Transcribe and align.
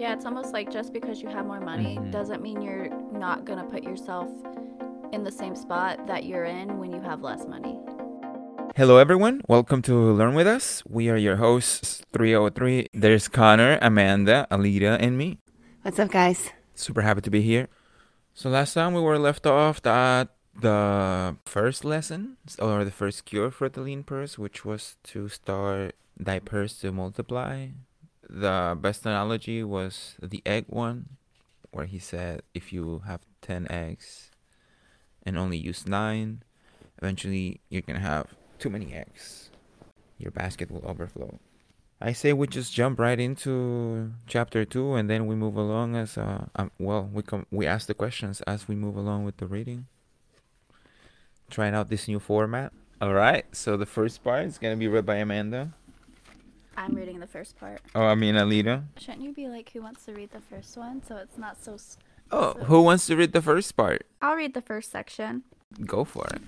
Yeah, 0.00 0.14
it's 0.14 0.24
almost 0.24 0.54
like 0.54 0.72
just 0.72 0.94
because 0.94 1.20
you 1.20 1.28
have 1.28 1.44
more 1.44 1.60
money 1.60 1.98
Mhm. 1.98 2.10
doesn't 2.10 2.40
mean 2.40 2.62
you're 2.62 2.88
not 3.12 3.44
going 3.44 3.58
to 3.58 3.66
put 3.66 3.82
yourself 3.82 4.30
in 5.12 5.24
the 5.24 5.30
same 5.30 5.54
spot 5.54 6.06
that 6.06 6.24
you're 6.24 6.44
in 6.46 6.78
when 6.78 6.90
you 6.90 7.02
have 7.02 7.20
less 7.20 7.46
money. 7.46 7.78
Hello, 8.74 8.96
everyone. 8.96 9.42
Welcome 9.46 9.82
to 9.82 9.94
Learn 9.94 10.34
With 10.34 10.46
Us. 10.46 10.82
We 10.88 11.10
are 11.10 11.18
your 11.18 11.36
hosts, 11.36 12.00
303. 12.14 12.88
There's 12.94 13.28
Connor, 13.28 13.78
Amanda, 13.82 14.46
Alita, 14.50 14.96
and 14.98 15.18
me. 15.18 15.36
What's 15.82 15.98
up, 15.98 16.10
guys? 16.10 16.48
Super 16.74 17.02
happy 17.02 17.20
to 17.20 17.30
be 17.30 17.42
here. 17.42 17.68
So, 18.32 18.48
last 18.48 18.72
time 18.72 18.94
we 18.94 19.02
were 19.02 19.18
left 19.18 19.46
off 19.46 19.84
at 19.84 20.30
the 20.58 21.36
first 21.44 21.84
lesson, 21.84 22.38
or 22.58 22.84
the 22.86 22.90
first 22.90 23.26
cure 23.26 23.50
for 23.50 23.68
the 23.68 23.82
lean 23.82 24.02
purse, 24.04 24.38
which 24.38 24.64
was 24.64 24.96
to 25.12 25.28
start 25.28 25.94
thy 26.16 26.38
purse 26.38 26.78
to 26.80 26.90
multiply. 26.90 27.66
The 28.32 28.78
best 28.80 29.04
analogy 29.04 29.64
was 29.64 30.14
the 30.22 30.40
egg 30.46 30.66
one, 30.68 31.16
where 31.72 31.86
he 31.86 31.98
said 31.98 32.42
if 32.54 32.72
you 32.72 33.02
have 33.04 33.22
10 33.42 33.66
eggs 33.68 34.30
and 35.26 35.36
only 35.36 35.56
use 35.56 35.84
9, 35.84 36.44
eventually 36.98 37.60
you're 37.68 37.82
going 37.82 37.98
to 37.98 38.06
have 38.06 38.28
too 38.60 38.70
many 38.70 38.94
eggs. 38.94 39.50
Your 40.16 40.30
basket 40.30 40.70
will 40.70 40.86
overflow. 40.86 41.40
I 42.00 42.12
say 42.12 42.32
we 42.32 42.46
just 42.46 42.72
jump 42.72 43.00
right 43.00 43.18
into 43.18 44.12
chapter 44.28 44.64
2 44.64 44.94
and 44.94 45.10
then 45.10 45.26
we 45.26 45.34
move 45.34 45.56
along 45.56 45.96
as 45.96 46.16
uh 46.16 46.46
um, 46.54 46.70
well, 46.78 47.10
we 47.12 47.22
come 47.22 47.46
we 47.50 47.66
ask 47.66 47.88
the 47.88 47.94
questions 47.94 48.40
as 48.42 48.68
we 48.68 48.76
move 48.76 48.96
along 48.96 49.24
with 49.24 49.38
the 49.38 49.46
reading. 49.46 49.86
Trying 51.50 51.74
out 51.74 51.88
this 51.88 52.06
new 52.06 52.20
format. 52.20 52.72
All 53.02 53.12
right. 53.12 53.44
So 53.52 53.76
the 53.76 53.86
first 53.86 54.22
part 54.22 54.46
is 54.46 54.58
to 54.58 54.76
be 54.76 54.86
read 54.86 55.04
by 55.04 55.16
Amanda. 55.16 55.72
I'm 56.80 56.94
reading 56.94 57.20
the 57.20 57.26
first 57.26 57.58
part. 57.58 57.82
Oh, 57.94 58.06
I 58.06 58.14
mean 58.14 58.36
Alita. 58.36 58.84
Shouldn't 58.98 59.20
you 59.22 59.34
be 59.34 59.48
like, 59.48 59.68
who 59.70 59.82
wants 59.82 60.06
to 60.06 60.14
read 60.14 60.30
the 60.30 60.40
first 60.40 60.78
one? 60.78 61.02
So 61.06 61.16
it's 61.16 61.36
not 61.36 61.62
so. 61.62 61.76
Oh, 62.30 62.54
so- 62.54 62.64
who 62.64 62.82
wants 62.82 63.06
to 63.08 63.16
read 63.16 63.32
the 63.32 63.42
first 63.42 63.76
part? 63.76 64.06
I'll 64.22 64.34
read 64.34 64.54
the 64.54 64.62
first 64.62 64.90
section. 64.90 65.42
Go 65.84 66.04
for 66.04 66.26
it. 66.28 66.40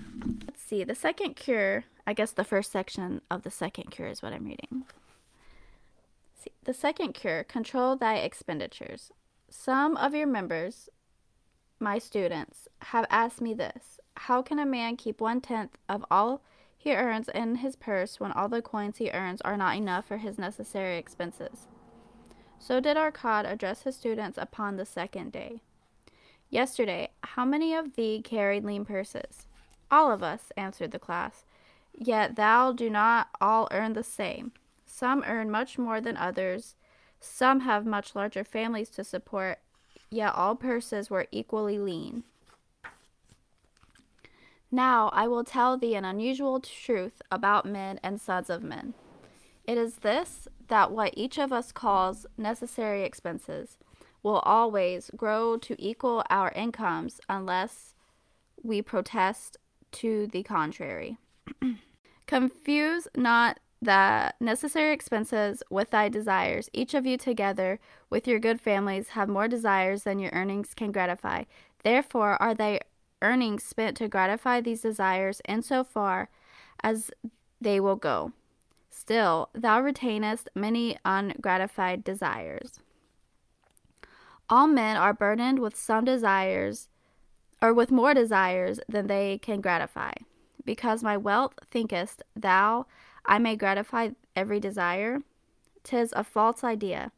Let's 0.47 0.63
see. 0.63 0.85
The 0.85 0.95
second 0.95 1.37
cure, 1.37 1.85
I 2.07 2.15
guess 2.15 2.33
the 2.33 2.45
first 2.45 2.73
section 2.73 3.21
of 3.31 3.43
the 3.43 3.51
second 3.51 3.91
cure 3.91 4.09
is 4.09 4.23
what 4.23 4.33
I'm 4.33 4.45
reading. 4.47 4.85
See, 6.35 6.51
the 6.65 6.75
second 6.75 7.13
cure, 7.13 7.45
control 7.45 7.95
thy 7.95 8.17
expenditures. 8.17 9.13
Some 9.51 9.97
of 9.99 10.15
your 10.15 10.27
members, 10.27 10.89
my 11.79 11.99
students, 11.99 12.69
have 12.81 13.05
asked 13.11 13.43
me 13.43 13.53
this 13.53 14.01
How 14.17 14.41
can 14.41 14.59
a 14.59 14.67
man 14.67 14.97
keep 14.97 15.21
one 15.21 15.43
tenth 15.43 15.77
of 15.91 16.05
all 16.11 16.43
he 16.83 16.97
earns 16.97 17.29
in 17.29 17.55
his 17.57 17.77
purse 17.77 18.19
when 18.19 18.33
all 18.33 18.49
the 18.49 18.61
coins 18.61 18.97
he 18.97 19.09
earns 19.13 19.41
are 19.43 19.57
not 19.57 19.77
enough 19.77 20.05
for 20.05 20.17
his 20.17 20.37
necessary 20.37 20.99
expenses? 20.99 21.69
So 22.59 22.81
did 22.81 22.97
Arkad 22.97 23.49
address 23.49 23.83
his 23.83 23.95
students 23.95 24.37
upon 24.37 24.77
the 24.77 24.85
second 24.85 25.31
day. 25.31 25.61
Yesterday, 26.51 27.11
how 27.23 27.45
many 27.45 27.73
of 27.73 27.95
thee 27.95 28.21
carried 28.21 28.65
lean 28.65 28.85
purses? 28.85 29.47
All 29.93 30.11
of 30.11 30.25
us, 30.25 30.51
answered 30.57 30.91
the 30.91 30.99
class. 30.99 31.45
Yet 31.97 32.35
thou 32.35 32.73
do 32.73 32.91
not 32.91 33.29
all 33.41 33.69
earn 33.71 33.93
the 33.93 34.03
same. 34.03 34.51
Some 34.85 35.23
earn 35.25 35.53
much 35.53 35.79
more 35.79 36.01
than 36.01 36.17
others. 36.17 36.75
Some 37.21 37.61
have 37.61 37.87
much 37.87 38.17
larger 38.17 38.43
families 38.43 38.91
to 38.91 39.05
support. 39.05 39.61
Yet 40.11 40.35
all 40.35 40.57
purses 40.57 41.11
were 41.11 41.29
equally 41.31 41.79
lean. 41.79 42.25
Now 44.75 45.11
I 45.13 45.29
will 45.29 45.45
tell 45.45 45.77
thee 45.77 45.95
an 45.95 46.07
unusual 46.07 46.59
truth 46.59 47.21
about 47.31 47.67
men 47.67 48.01
and 48.03 48.19
sons 48.19 48.49
of 48.49 48.63
men. 48.63 48.95
It 49.65 49.77
is 49.77 49.97
this 49.97 50.49
that 50.69 50.91
what 50.91 51.13
each 51.15 51.39
of 51.39 51.53
us 51.53 51.71
calls 51.71 52.25
necessary 52.39 53.05
expenses 53.05 53.77
will 54.23 54.39
always 54.41 55.11
grow 55.15 55.59
to 55.59 55.77
equal 55.79 56.25
our 56.31 56.51
incomes 56.53 57.21
unless 57.29 57.95
we 58.63 58.81
protest 58.81 59.59
to 59.93 60.27
the 60.29 60.43
contrary. 60.43 61.19
Confuse 62.27 63.09
not 63.15 63.61
the 63.83 64.33
necessary 64.41 64.95
expenses 64.95 65.63
with 65.69 65.91
thy 65.91 66.09
desires. 66.09 66.71
Each 66.73 66.95
of 66.95 67.05
you 67.05 67.19
together 67.19 67.79
with 68.09 68.27
your 68.27 68.39
good 68.39 68.61
families 68.61 69.11
have 69.11 69.29
more 69.29 69.49
desires 69.49 70.05
than 70.05 70.19
your 70.19 70.31
earnings 70.33 70.73
can 70.73 70.93
gratify. 70.93 71.45
Therefore 71.83 72.41
are 72.41 72.55
thy 72.55 72.81
earnings 73.23 73.65
spent 73.65 73.97
to 73.97 74.09
gratify 74.09 74.61
these 74.61 74.83
desires 74.83 75.41
in 75.47 75.63
so 75.63 75.83
far 75.85 76.29
as 76.83 77.11
they 77.61 77.81
will 77.81 77.97
go. 77.97 78.33
Still, 78.91 79.49
thou 79.55 79.81
retainest 79.81 80.49
many 80.55 80.99
ungratified 81.05 82.05
desires. 82.05 82.81
All 84.51 84.67
men 84.67 84.97
are 84.97 85.15
burdened 85.15 85.61
with 85.61 85.77
some 85.77 86.05
desires, 86.05 86.89
or 87.63 87.73
with 87.73 87.91
more 87.91 88.13
desires 88.13 88.81
than 88.89 89.07
they 89.07 89.39
can 89.39 89.61
gratify. 89.61 90.13
Because 90.65 91.03
my 91.03 91.17
wealth 91.17 91.55
thinkest 91.71 92.23
thou 92.37 92.87
I 93.25 93.39
may 93.39 93.57
gratify 93.57 94.11
every 94.35 94.61
desire? 94.61 95.21
Tis 95.85 96.13
a 96.15 96.25
false 96.25 96.65
idea. 96.65 97.13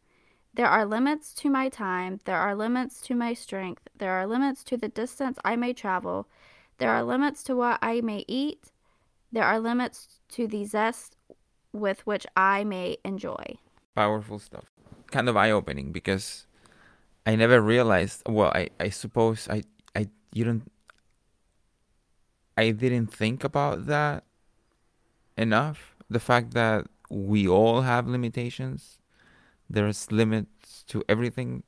There 0.54 0.68
are 0.68 0.86
limits 0.86 1.34
to 1.34 1.50
my 1.50 1.68
time, 1.68 2.20
there 2.26 2.38
are 2.38 2.54
limits 2.54 3.00
to 3.02 3.14
my 3.16 3.34
strength, 3.34 3.88
there 3.98 4.12
are 4.12 4.26
limits 4.26 4.62
to 4.64 4.76
the 4.76 4.88
distance 4.88 5.36
I 5.44 5.56
may 5.56 5.72
travel, 5.72 6.28
there 6.78 6.90
are 6.90 7.02
limits 7.02 7.42
to 7.44 7.56
what 7.56 7.80
I 7.82 8.00
may 8.00 8.24
eat, 8.28 8.70
there 9.32 9.44
are 9.44 9.58
limits 9.58 10.20
to 10.30 10.46
the 10.46 10.64
zest 10.64 11.16
with 11.72 12.06
which 12.06 12.24
I 12.36 12.62
may 12.62 12.98
enjoy. 13.04 13.58
Powerful 13.96 14.38
stuff. 14.38 14.70
Kind 15.10 15.28
of 15.28 15.36
eye 15.36 15.50
opening 15.50 15.90
because 15.90 16.46
I 17.26 17.34
never 17.34 17.60
realized 17.60 18.22
well, 18.26 18.52
I, 18.54 18.68
I 18.78 18.90
suppose 18.90 19.48
I 19.48 19.64
I 19.96 20.08
you 20.32 20.44
don't 20.44 20.70
I 22.56 22.70
didn't 22.70 23.08
think 23.08 23.42
about 23.42 23.86
that 23.86 24.24
enough. 25.36 25.96
The 26.08 26.20
fact 26.20 26.54
that 26.54 26.86
we 27.10 27.48
all 27.48 27.82
have 27.82 28.06
limitations. 28.06 28.98
There's 29.68 30.10
limits 30.12 30.84
to 30.88 31.02
everything. 31.08 31.62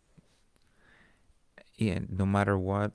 Yeah, 1.77 2.01
no 2.09 2.27
matter 2.27 2.57
what. 2.59 2.93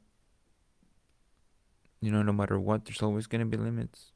You 2.00 2.12
know, 2.12 2.24
no 2.24 2.34
matter 2.34 2.60
what, 2.60 2.86
there's 2.86 3.02
always 3.02 3.28
gonna 3.28 3.46
be 3.46 3.58
limits. 3.58 4.12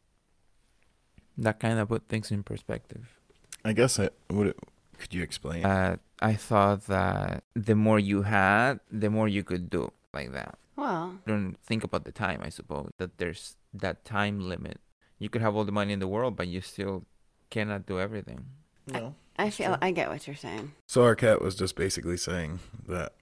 That 1.38 1.60
kind 1.60 1.80
of 1.80 1.90
put 1.90 2.08
things 2.08 2.32
in 2.32 2.44
perspective. 2.44 3.20
I 3.64 3.74
guess 3.74 4.00
I 4.00 4.10
would. 4.30 4.48
It, 4.48 4.58
could 4.98 5.14
you 5.14 5.22
explain? 5.22 5.66
Uh, 5.66 5.98
I 6.22 6.34
thought 6.34 6.88
that 6.88 7.44
the 7.54 7.76
more 7.76 8.00
you 8.00 8.24
had, 8.24 8.80
the 8.92 9.10
more 9.10 9.28
you 9.28 9.44
could 9.44 9.70
do 9.70 9.92
like 10.14 10.32
that. 10.32 10.58
Well, 10.78 11.20
Don't 11.28 11.56
think 11.64 11.84
about 11.84 12.06
the 12.06 12.12
time, 12.12 12.42
I 12.44 12.50
suppose. 12.50 12.92
That 12.98 13.18
there's 13.18 13.56
that 13.74 14.06
time 14.06 14.40
limit. 14.40 14.80
You 15.20 15.30
could 15.30 15.42
have 15.42 15.56
all 15.56 15.64
the 15.66 15.72
money 15.72 15.94
in 15.94 16.00
the 16.00 16.08
world, 16.08 16.36
but 16.36 16.48
you 16.48 16.62
still 16.62 17.04
cannot 17.50 17.86
do 17.86 18.00
everything. 18.00 18.46
no. 18.88 19.16
I 19.38 19.50
feel 19.50 19.78
I 19.82 19.92
get 19.92 20.10
what 20.10 20.28
you're 20.28 20.36
saying. 20.36 20.74
So 20.88 21.02
Arkad 21.02 21.42
was 21.42 21.56
just 21.56 21.76
basically 21.76 22.18
saying 22.18 22.60
that 22.88 23.14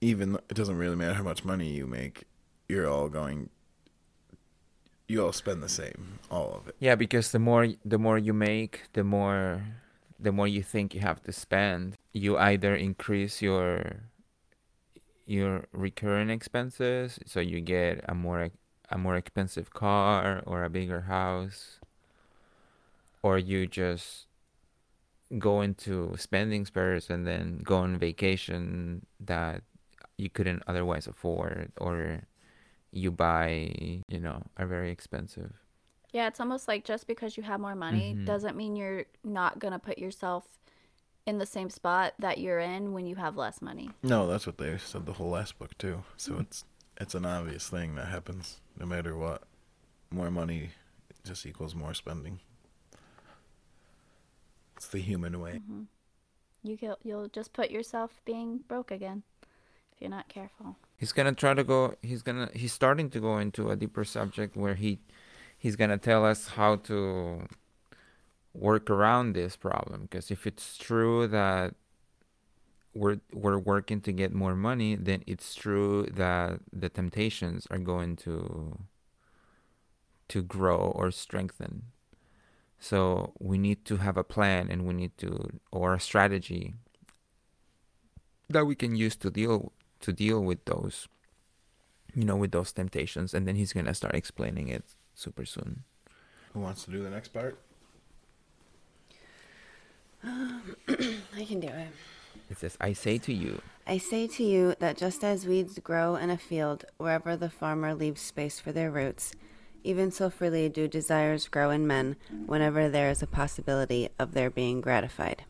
even 0.00 0.34
it 0.48 0.54
doesn't 0.54 0.76
really 0.76 0.96
matter 0.96 1.14
how 1.14 1.22
much 1.22 1.44
money 1.44 1.70
you 1.70 1.86
make, 1.86 2.24
you're 2.68 2.88
all 2.88 3.08
going. 3.08 3.50
You 5.08 5.24
all 5.24 5.32
spend 5.32 5.62
the 5.62 5.68
same, 5.68 6.18
all 6.30 6.54
of 6.54 6.68
it. 6.68 6.76
Yeah, 6.80 6.94
because 6.94 7.32
the 7.32 7.38
more 7.38 7.68
the 7.84 7.98
more 7.98 8.18
you 8.18 8.32
make, 8.32 8.82
the 8.94 9.04
more 9.04 9.62
the 10.18 10.32
more 10.32 10.48
you 10.48 10.62
think 10.62 10.94
you 10.94 11.00
have 11.00 11.22
to 11.24 11.32
spend. 11.32 11.96
You 12.12 12.36
either 12.38 12.74
increase 12.74 13.42
your 13.42 14.08
your 15.26 15.66
recurring 15.72 16.30
expenses, 16.30 17.18
so 17.26 17.40
you 17.40 17.60
get 17.60 18.04
a 18.08 18.14
more 18.14 18.50
a 18.90 18.98
more 18.98 19.16
expensive 19.16 19.72
car 19.72 20.42
or 20.46 20.64
a 20.64 20.70
bigger 20.70 21.02
house, 21.02 21.78
or 23.22 23.38
you 23.38 23.66
just 23.66 24.26
go 25.38 25.62
into 25.62 26.14
spending 26.18 26.66
spurs 26.66 27.08
and 27.10 27.26
then 27.26 27.58
go 27.64 27.78
on 27.78 27.98
vacation 27.98 29.06
that 29.20 29.62
you 30.18 30.28
couldn't 30.28 30.62
otherwise 30.66 31.06
afford, 31.06 31.72
or 31.78 32.22
you 32.92 33.10
buy, 33.10 34.02
you 34.08 34.20
know, 34.20 34.42
are 34.58 34.66
very 34.66 34.90
expensive. 34.90 35.52
Yeah, 36.12 36.28
it's 36.28 36.40
almost 36.40 36.68
like 36.68 36.84
just 36.84 37.06
because 37.06 37.36
you 37.38 37.42
have 37.42 37.58
more 37.60 37.74
money 37.74 38.14
Mhm. 38.14 38.26
doesn't 38.26 38.56
mean 38.56 38.76
you're 38.76 39.06
not 39.24 39.58
going 39.58 39.72
to 39.72 39.78
put 39.78 39.96
yourself 39.98 40.44
in 41.24 41.38
the 41.38 41.46
same 41.46 41.70
spot 41.70 42.12
that 42.18 42.38
you're 42.38 42.58
in 42.58 42.92
when 42.92 43.06
you 43.06 43.14
have 43.16 43.36
less 43.36 43.62
money. 43.62 43.90
No, 44.02 44.26
that's 44.26 44.46
what 44.46 44.58
they 44.58 44.76
said 44.76 45.06
the 45.06 45.14
whole 45.14 45.30
last 45.30 45.58
book 45.58 45.76
too. 45.78 46.04
So 46.16 46.38
it's 46.40 46.64
it's 47.00 47.14
an 47.14 47.24
obvious 47.24 47.68
thing 47.68 47.94
that 47.94 48.08
happens 48.08 48.60
no 48.78 48.84
matter 48.84 49.16
what. 49.16 49.44
More 50.10 50.30
money 50.30 50.70
just 51.24 51.46
equals 51.46 51.74
more 51.74 51.94
spending. 51.94 52.40
It's 54.82 54.90
the 54.90 54.98
human 54.98 55.38
way. 55.38 55.60
hmm 55.64 55.82
You 56.64 56.76
get, 56.76 56.96
you'll 57.04 57.28
just 57.28 57.52
put 57.52 57.70
yourself 57.70 58.20
being 58.24 58.64
broke 58.66 58.90
again 58.90 59.22
if 59.92 60.00
you're 60.00 60.10
not 60.10 60.28
careful. 60.28 60.76
He's 60.98 61.12
gonna 61.12 61.34
try 61.34 61.54
to 61.54 61.62
go. 61.62 61.94
He's 62.02 62.22
gonna. 62.22 62.48
He's 62.52 62.72
starting 62.72 63.08
to 63.10 63.20
go 63.20 63.38
into 63.38 63.70
a 63.70 63.76
deeper 63.76 64.02
subject 64.02 64.56
where 64.56 64.74
he, 64.74 64.98
he's 65.56 65.76
gonna 65.76 65.98
tell 65.98 66.24
us 66.26 66.48
how 66.48 66.76
to 66.90 67.46
work 68.54 68.90
around 68.90 69.34
this 69.34 69.54
problem. 69.54 70.02
Because 70.02 70.32
if 70.32 70.48
it's 70.48 70.76
true 70.76 71.28
that 71.28 71.76
we're 72.92 73.20
we're 73.32 73.58
working 73.58 74.00
to 74.00 74.10
get 74.10 74.34
more 74.34 74.56
money, 74.56 74.96
then 74.96 75.22
it's 75.28 75.54
true 75.54 76.06
that 76.12 76.58
the 76.72 76.88
temptations 76.88 77.68
are 77.70 77.78
going 77.78 78.16
to 78.16 78.80
to 80.26 80.42
grow 80.42 80.90
or 80.96 81.12
strengthen. 81.12 81.91
So 82.82 83.32
we 83.38 83.58
need 83.58 83.84
to 83.84 83.98
have 83.98 84.16
a 84.16 84.24
plan 84.24 84.66
and 84.68 84.84
we 84.84 84.92
need 84.92 85.16
to 85.18 85.60
or 85.70 85.94
a 85.94 86.00
strategy 86.00 86.74
that 88.48 88.64
we 88.64 88.74
can 88.74 88.96
use 88.96 89.14
to 89.22 89.30
deal 89.30 89.70
to 90.00 90.12
deal 90.12 90.42
with 90.42 90.64
those 90.64 91.06
you 92.12 92.24
know 92.24 92.34
with 92.34 92.50
those 92.50 92.72
temptations 92.72 93.34
and 93.34 93.46
then 93.46 93.54
he's 93.54 93.72
going 93.72 93.86
to 93.86 93.94
start 93.94 94.16
explaining 94.16 94.66
it 94.66 94.82
super 95.14 95.46
soon. 95.46 95.84
Who 96.54 96.58
wants 96.58 96.82
to 96.86 96.90
do 96.90 97.04
the 97.04 97.08
next 97.08 97.28
part? 97.28 97.56
Um, 100.24 100.74
I 101.38 101.44
can 101.44 101.60
do 101.60 101.68
it. 101.68 101.88
It 102.50 102.58
says 102.58 102.76
I 102.80 102.94
say 102.94 103.16
to 103.18 103.32
you 103.32 103.62
I 103.86 103.98
say 103.98 104.26
to 104.26 104.42
you 104.42 104.74
that 104.80 104.96
just 104.96 105.22
as 105.22 105.46
weeds 105.46 105.78
grow 105.78 106.16
in 106.16 106.30
a 106.30 106.36
field 106.36 106.84
wherever 106.98 107.36
the 107.36 107.48
farmer 107.48 107.94
leaves 107.94 108.22
space 108.22 108.58
for 108.58 108.72
their 108.72 108.90
roots, 108.90 109.34
even 109.84 110.10
so 110.10 110.30
freely 110.30 110.68
do 110.68 110.88
desires 110.88 111.48
grow 111.48 111.70
in 111.70 111.86
men 111.86 112.16
whenever 112.46 112.88
there 112.88 113.10
is 113.10 113.22
a 113.22 113.26
possibility 113.26 114.08
of 114.18 114.32
their 114.32 114.50
being 114.50 114.80
gratified. 114.80 115.44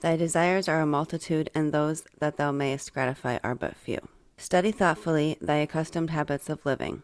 Thy 0.00 0.16
desires 0.16 0.68
are 0.68 0.80
a 0.80 0.86
multitude, 0.86 1.50
and 1.54 1.72
those 1.72 2.04
that 2.18 2.36
thou 2.36 2.52
mayest 2.52 2.94
gratify 2.94 3.38
are 3.42 3.54
but 3.54 3.76
few. 3.76 3.98
Study 4.36 4.70
thoughtfully 4.70 5.36
thy 5.40 5.56
accustomed 5.56 6.10
habits 6.10 6.48
of 6.48 6.64
living. 6.64 7.02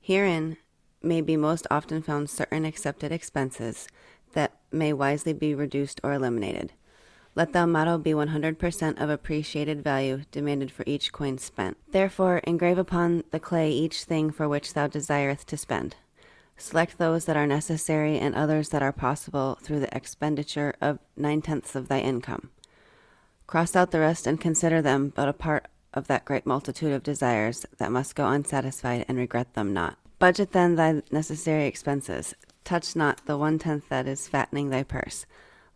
Herein 0.00 0.56
may 1.00 1.20
be 1.20 1.36
most 1.36 1.66
often 1.70 2.02
found 2.02 2.28
certain 2.28 2.64
accepted 2.64 3.12
expenses 3.12 3.86
that 4.32 4.52
may 4.72 4.92
wisely 4.92 5.32
be 5.32 5.54
reduced 5.54 6.00
or 6.02 6.12
eliminated. 6.12 6.72
Let 7.36 7.52
thou 7.52 7.66
motto 7.66 7.98
be 7.98 8.12
100% 8.12 9.00
of 9.00 9.10
appreciated 9.10 9.82
value 9.82 10.22
demanded 10.30 10.70
for 10.70 10.84
each 10.86 11.12
coin 11.12 11.38
spent. 11.38 11.76
Therefore, 11.90 12.38
engrave 12.38 12.78
upon 12.78 13.24
the 13.32 13.40
clay 13.40 13.70
each 13.72 14.04
thing 14.04 14.30
for 14.30 14.48
which 14.48 14.74
thou 14.74 14.86
desireth 14.86 15.44
to 15.46 15.56
spend. 15.56 15.96
Select 16.56 16.98
those 16.98 17.24
that 17.24 17.36
are 17.36 17.46
necessary 17.46 18.18
and 18.18 18.36
others 18.36 18.68
that 18.68 18.82
are 18.82 18.92
possible 18.92 19.58
through 19.60 19.80
the 19.80 19.96
expenditure 19.96 20.74
of 20.80 21.00
nine 21.16 21.42
tenths 21.42 21.74
of 21.74 21.88
thy 21.88 21.98
income. 21.98 22.50
Cross 23.48 23.74
out 23.74 23.90
the 23.90 23.98
rest 23.98 24.28
and 24.28 24.40
consider 24.40 24.80
them 24.80 25.12
but 25.14 25.28
a 25.28 25.32
part 25.32 25.66
of 25.92 26.06
that 26.06 26.24
great 26.24 26.46
multitude 26.46 26.92
of 26.92 27.02
desires 27.02 27.66
that 27.78 27.90
must 27.90 28.14
go 28.14 28.28
unsatisfied 28.28 29.04
and 29.08 29.18
regret 29.18 29.54
them 29.54 29.72
not. 29.72 29.98
Budget 30.20 30.52
then 30.52 30.76
thy 30.76 31.02
necessary 31.10 31.66
expenses. 31.66 32.34
Touch 32.62 32.94
not 32.94 33.26
the 33.26 33.36
one 33.36 33.58
tenth 33.58 33.88
that 33.88 34.06
is 34.06 34.28
fattening 34.28 34.70
thy 34.70 34.84
purse. 34.84 35.26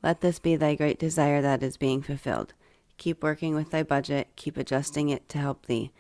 Let 0.03 0.21
this 0.21 0.39
be 0.39 0.57
thy 0.57 0.75
great 0.75 0.99
desire 0.99 1.43
that 1.43 1.63
is 1.63 1.77
being 1.77 2.03
fulfilled. 2.03 2.55
Keep 2.97 3.23
working 3.23 3.55
with 3.55 3.71
thy 3.71 3.83
budget, 3.83 4.29
keep 4.37 4.57
adjusting 4.57 5.09
it 5.09 5.29
to 5.31 5.39
help 5.39 5.67
thee. 5.67 5.93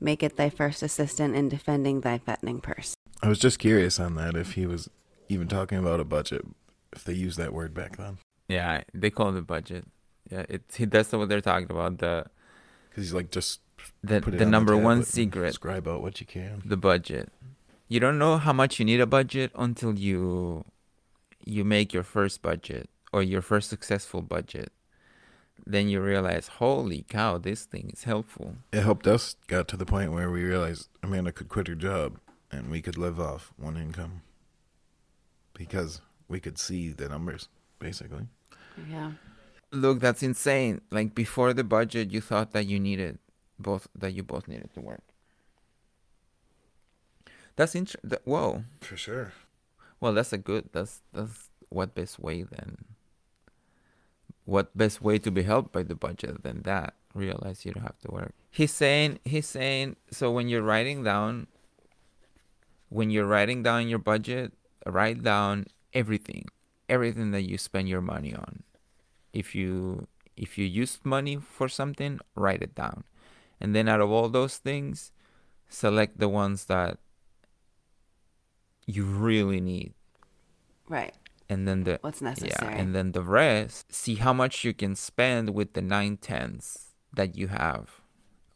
Make 0.00 0.22
it 0.22 0.36
thy 0.36 0.50
first 0.50 0.82
assistant 0.82 1.34
in 1.36 1.48
defending 1.48 2.00
thy 2.00 2.18
fattening 2.18 2.60
purse. 2.60 2.94
I 3.22 3.28
was 3.28 3.38
just 3.38 3.58
curious 3.58 4.00
on 4.00 4.14
that 4.16 4.34
if 4.34 4.52
he 4.52 4.66
was 4.66 4.88
even 5.28 5.46
talking 5.46 5.78
about 5.78 6.00
a 6.00 6.04
budget, 6.04 6.46
if 6.92 7.04
they 7.04 7.12
used 7.12 7.38
that 7.38 7.52
word 7.52 7.74
back 7.74 7.96
then. 7.96 8.18
Yeah, 8.48 8.82
they 8.94 9.10
call 9.10 9.28
it 9.28 9.32
the 9.32 9.42
budget. 9.42 9.84
Yeah, 10.30 10.44
it's 10.48 10.76
he 10.76 10.84
that's 10.86 11.12
what 11.12 11.28
they're 11.28 11.40
talking 11.40 11.70
about. 11.70 11.98
The 11.98 12.26
Because 12.88 13.04
he's 13.04 13.14
like, 13.14 13.30
just 13.30 13.60
the 14.02 14.20
put 14.20 14.34
it 14.34 14.38
the 14.38 14.44
on 14.44 14.50
number 14.50 14.76
one 14.76 15.02
secret, 15.04 15.54
Scribe 15.54 15.86
out 15.86 16.02
what 16.02 16.20
you 16.20 16.26
can. 16.26 16.62
the 16.64 16.76
budget. 16.76 17.28
You 17.88 18.00
don't 18.00 18.18
know 18.18 18.38
how 18.38 18.52
much 18.52 18.78
you 18.78 18.84
need 18.84 19.00
a 19.00 19.06
budget 19.06 19.50
until 19.54 19.98
you 19.98 20.64
you 21.44 21.64
make 21.64 21.92
your 21.92 22.02
first 22.04 22.42
budget 22.42 22.88
or 23.12 23.22
your 23.22 23.42
first 23.42 23.68
successful 23.68 24.22
budget. 24.22 24.72
Then 25.66 25.88
you 25.88 26.00
realize, 26.00 26.48
holy 26.48 27.04
cow, 27.08 27.38
this 27.38 27.64
thing 27.64 27.90
is 27.92 28.04
helpful. 28.04 28.56
It 28.72 28.82
helped 28.82 29.06
us 29.06 29.36
got 29.46 29.68
to 29.68 29.76
the 29.76 29.86
point 29.86 30.12
where 30.12 30.30
we 30.30 30.42
realized 30.42 30.88
Amanda 31.02 31.32
could 31.32 31.48
quit 31.48 31.68
her 31.68 31.74
job 31.74 32.18
and 32.50 32.70
we 32.70 32.80
could 32.80 32.96
live 32.96 33.20
off 33.20 33.52
one 33.56 33.76
income 33.76 34.22
because 35.54 36.00
we 36.28 36.40
could 36.40 36.58
see 36.58 36.90
the 36.90 37.08
numbers, 37.08 37.48
basically. 37.78 38.26
Yeah. 38.88 39.12
Look, 39.72 40.00
that's 40.00 40.22
insane. 40.22 40.80
Like 40.90 41.14
before 41.14 41.52
the 41.52 41.64
budget, 41.64 42.10
you 42.10 42.20
thought 42.20 42.52
that 42.52 42.66
you 42.66 42.80
needed 42.80 43.18
both 43.58 43.86
that 43.94 44.12
you 44.14 44.22
both 44.22 44.48
needed 44.48 44.72
to 44.74 44.80
work. 44.80 45.02
That's 47.56 47.74
interesting. 47.74 48.18
Whoa. 48.24 48.64
For 48.80 48.96
sure. 48.96 49.32
Well, 50.00 50.14
that's 50.14 50.32
a 50.32 50.38
good. 50.38 50.70
That's 50.72 51.02
that's 51.12 51.50
what 51.68 51.94
best 51.94 52.18
way 52.18 52.42
then. 52.42 52.78
What 54.50 54.76
best 54.76 55.00
way 55.00 55.16
to 55.20 55.30
be 55.30 55.44
helped 55.44 55.70
by 55.70 55.84
the 55.84 55.94
budget 55.94 56.42
than 56.42 56.62
that? 56.62 56.94
Realize 57.14 57.64
you 57.64 57.70
don't 57.70 57.84
have 57.84 58.00
to 58.00 58.10
work. 58.10 58.34
He's 58.50 58.72
saying. 58.72 59.20
He's 59.24 59.46
saying. 59.46 59.94
So 60.10 60.32
when 60.32 60.48
you're 60.48 60.66
writing 60.66 61.04
down. 61.04 61.46
When 62.88 63.10
you're 63.10 63.30
writing 63.30 63.62
down 63.62 63.86
your 63.86 64.00
budget, 64.00 64.52
write 64.84 65.22
down 65.22 65.66
everything, 65.94 66.46
everything 66.88 67.30
that 67.30 67.42
you 67.42 67.56
spend 67.58 67.88
your 67.88 68.00
money 68.00 68.34
on. 68.34 68.64
If 69.32 69.54
you 69.54 70.08
if 70.36 70.58
you 70.58 70.66
used 70.66 71.06
money 71.06 71.36
for 71.36 71.68
something, 71.68 72.18
write 72.34 72.60
it 72.60 72.74
down, 72.74 73.04
and 73.60 73.72
then 73.72 73.86
out 73.86 74.00
of 74.00 74.10
all 74.10 74.28
those 74.28 74.56
things, 74.56 75.12
select 75.68 76.18
the 76.18 76.28
ones 76.28 76.64
that 76.64 76.98
you 78.86 79.04
really 79.04 79.60
need 79.60 79.94
Right. 80.90 81.14
And 81.50 81.66
then 81.68 81.84
the 81.84 81.98
What's 82.00 82.22
necessary. 82.22 82.74
yeah 82.74 82.80
and 82.80 82.94
then 82.94 83.12
the 83.12 83.22
rest 83.22 83.92
see 83.92 84.14
how 84.24 84.32
much 84.32 84.64
you 84.64 84.72
can 84.72 84.94
spend 84.94 85.50
with 85.58 85.74
the 85.74 85.82
nine 85.82 86.16
tenths 86.16 86.94
that 87.12 87.36
you 87.36 87.48
have 87.48 88.00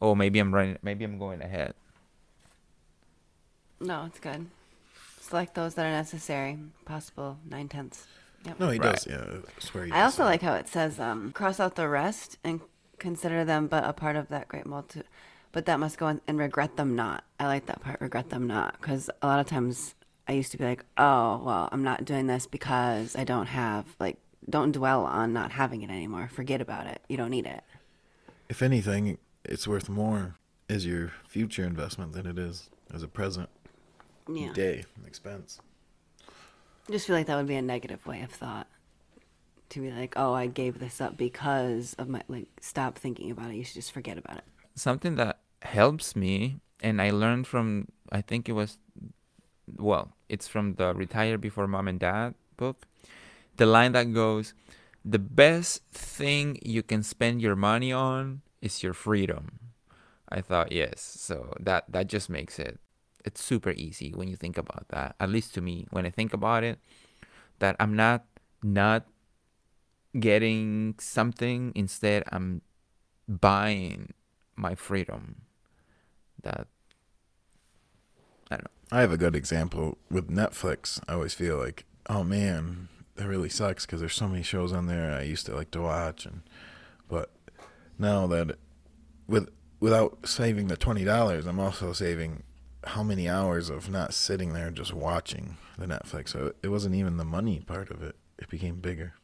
oh 0.01 0.15
maybe 0.15 0.39
i'm 0.39 0.53
running 0.55 0.77
maybe 0.81 1.03
i'm 1.05 1.19
going 1.19 1.41
ahead 1.43 1.73
No, 3.79 4.05
it's 4.07 4.19
good. 4.19 4.47
Select 5.19 5.53
those 5.55 5.73
that 5.75 5.85
are 5.85 5.91
necessary. 5.91 6.57
Possible 6.85 7.37
nine 7.49 7.67
tenths. 7.67 8.07
Yep. 8.45 8.59
No, 8.59 8.69
he 8.69 8.79
Right. 8.79 8.93
does. 8.93 9.07
Yeah, 9.07 9.25
I 9.45 9.59
swear 9.59 9.85
he 9.85 9.91
I 9.91 9.95
does 9.99 10.03
also 10.13 10.23
that. 10.23 10.29
like 10.29 10.41
how 10.41 10.53
it 10.53 10.67
says, 10.67 10.99
um, 10.99 11.31
cross 11.33 11.59
out 11.59 11.75
the 11.75 11.87
rest 11.89 12.37
and 12.43 12.61
consider 12.99 13.43
them 13.43 13.67
but 13.67 13.83
a 13.83 13.91
part 13.93 14.15
of 14.15 14.29
that 14.29 14.47
great 14.47 14.65
multitude. 14.65 15.07
But 15.51 15.65
that 15.65 15.79
must 15.79 15.97
go 15.97 16.07
in 16.07 16.21
and 16.27 16.37
regret 16.39 16.77
them 16.77 16.95
not. 16.95 17.23
I 17.39 17.47
like 17.47 17.65
that 17.65 17.81
part, 17.81 17.99
regret 18.01 18.29
them 18.29 18.47
not. 18.47 18.79
Because 18.79 19.09
a 19.21 19.27
lot 19.27 19.39
of 19.39 19.45
times 19.47 19.95
I 20.27 20.33
used 20.33 20.51
to 20.53 20.57
be 20.57 20.63
like, 20.65 20.83
oh, 20.97 21.41
well, 21.43 21.69
I'm 21.71 21.83
not 21.83 22.03
doing 22.05 22.27
this 22.27 22.47
because 22.47 23.15
I 23.15 23.23
don't 23.23 23.45
have, 23.47 23.85
like, 23.99 24.17
don't 24.49 24.71
dwell 24.71 25.05
on 25.05 25.33
not 25.33 25.51
having 25.51 25.81
it 25.83 25.89
anymore. 25.89 26.29
Forget 26.31 26.61
about 26.61 26.87
it. 26.87 27.01
You 27.07 27.17
don't 27.17 27.29
need 27.31 27.45
it. 27.45 27.63
If 28.49 28.61
anything, 28.61 29.17
it's 29.43 29.67
worth 29.67 29.89
more 29.89 30.35
as 30.69 30.85
your 30.85 31.11
future 31.27 31.63
investment 31.63 32.13
than 32.13 32.25
it 32.25 32.37
is 32.39 32.69
as 32.93 33.03
a 33.03 33.07
present 33.07 33.49
Yeah. 34.27 34.51
day 34.53 34.85
expense. 35.05 35.59
I 36.87 36.91
just 36.91 37.07
feel 37.07 37.15
like 37.15 37.27
that 37.27 37.35
would 37.35 37.47
be 37.47 37.55
a 37.55 37.61
negative 37.61 38.05
way 38.05 38.21
of 38.21 38.31
thought. 38.31 38.67
To 39.69 39.81
be 39.81 39.91
like, 39.91 40.13
oh, 40.15 40.33
I 40.33 40.45
gave 40.47 40.79
this 40.79 41.01
up 41.01 41.17
because 41.17 41.95
of 41.97 42.07
my, 42.07 42.21
like, 42.27 42.47
stop 42.61 42.97
thinking 42.97 43.31
about 43.31 43.49
it. 43.51 43.55
You 43.55 43.63
should 43.63 43.73
just 43.75 43.91
forget 43.91 44.17
about 44.17 44.37
it. 44.37 44.43
something 44.75 45.15
that 45.15 45.39
helps 45.61 46.15
me 46.15 46.59
and 46.81 47.01
i 47.01 47.09
learned 47.09 47.47
from 47.47 47.87
i 48.11 48.21
think 48.21 48.47
it 48.47 48.51
was 48.51 48.77
well 49.77 50.11
it's 50.29 50.47
from 50.47 50.75
the 50.75 50.93
retire 50.93 51.37
before 51.37 51.67
mom 51.67 51.87
and 51.87 51.99
dad 51.99 52.35
book. 52.57 52.87
The 53.57 53.65
line 53.65 53.93
that 53.93 54.13
goes 54.13 54.53
the 55.03 55.19
best 55.19 55.83
thing 55.91 56.57
you 56.63 56.81
can 56.81 57.03
spend 57.03 57.41
your 57.41 57.55
money 57.55 57.91
on 57.91 58.41
is 58.61 58.81
your 58.81 58.93
freedom. 58.93 59.59
I 60.29 60.41
thought 60.41 60.71
yes 60.71 60.99
so 61.01 61.53
that 61.59 61.85
that 61.89 62.07
just 62.07 62.29
makes 62.29 62.57
it 62.57 62.79
it's 63.23 63.41
super 63.41 63.71
easy 63.71 64.11
when 64.13 64.27
you 64.27 64.35
think 64.35 64.57
about 64.57 64.85
that 64.89 65.15
at 65.19 65.29
least 65.29 65.53
to 65.53 65.61
me 65.61 65.85
when 65.91 66.05
i 66.05 66.09
think 66.09 66.33
about 66.33 66.63
it 66.63 66.77
that 67.59 67.75
i'm 67.79 67.95
not 67.95 68.25
not 68.61 69.05
getting 70.19 70.95
something 70.99 71.71
instead 71.75 72.23
i'm 72.31 72.61
buying 73.27 74.13
my 74.55 74.75
freedom. 74.75 75.41
That 76.43 76.67
i 78.51 78.55
don't 78.55 78.63
know 78.63 78.69
I 78.91 79.01
have 79.01 79.11
a 79.11 79.17
good 79.17 79.35
example 79.35 79.97
with 80.11 80.29
Netflix. 80.29 81.01
I 81.07 81.13
always 81.13 81.33
feel 81.33 81.57
like, 81.57 81.85
oh 82.07 82.23
man, 82.23 82.87
that 83.15 83.27
really 83.27 83.49
sucks 83.49 83.85
because 83.85 83.99
there's 83.99 84.13
so 84.13 84.27
many 84.27 84.43
shows 84.43 84.71
on 84.71 84.85
there 84.85 85.11
I 85.11 85.23
used 85.23 85.45
to 85.47 85.55
like 85.55 85.71
to 85.71 85.81
watch, 85.81 86.25
and 86.25 86.43
but 87.07 87.31
now 87.97 88.27
that 88.27 88.57
with 89.27 89.49
without 89.79 90.27
saving 90.27 90.67
the 90.67 90.77
twenty 90.77 91.03
dollars, 91.03 91.47
I'm 91.47 91.59
also 91.59 91.93
saving 91.93 92.43
how 92.85 93.01
many 93.01 93.27
hours 93.27 93.69
of 93.69 93.89
not 93.89 94.13
sitting 94.13 94.53
there 94.53 94.69
just 94.69 94.93
watching 94.93 95.57
the 95.79 95.87
Netflix. 95.87 96.29
So 96.29 96.53
it 96.61 96.67
wasn't 96.67 96.95
even 96.95 97.17
the 97.17 97.25
money 97.25 97.61
part 97.65 97.89
of 97.89 98.03
it; 98.03 98.15
it 98.37 98.49
became 98.49 98.75
bigger. 98.75 99.15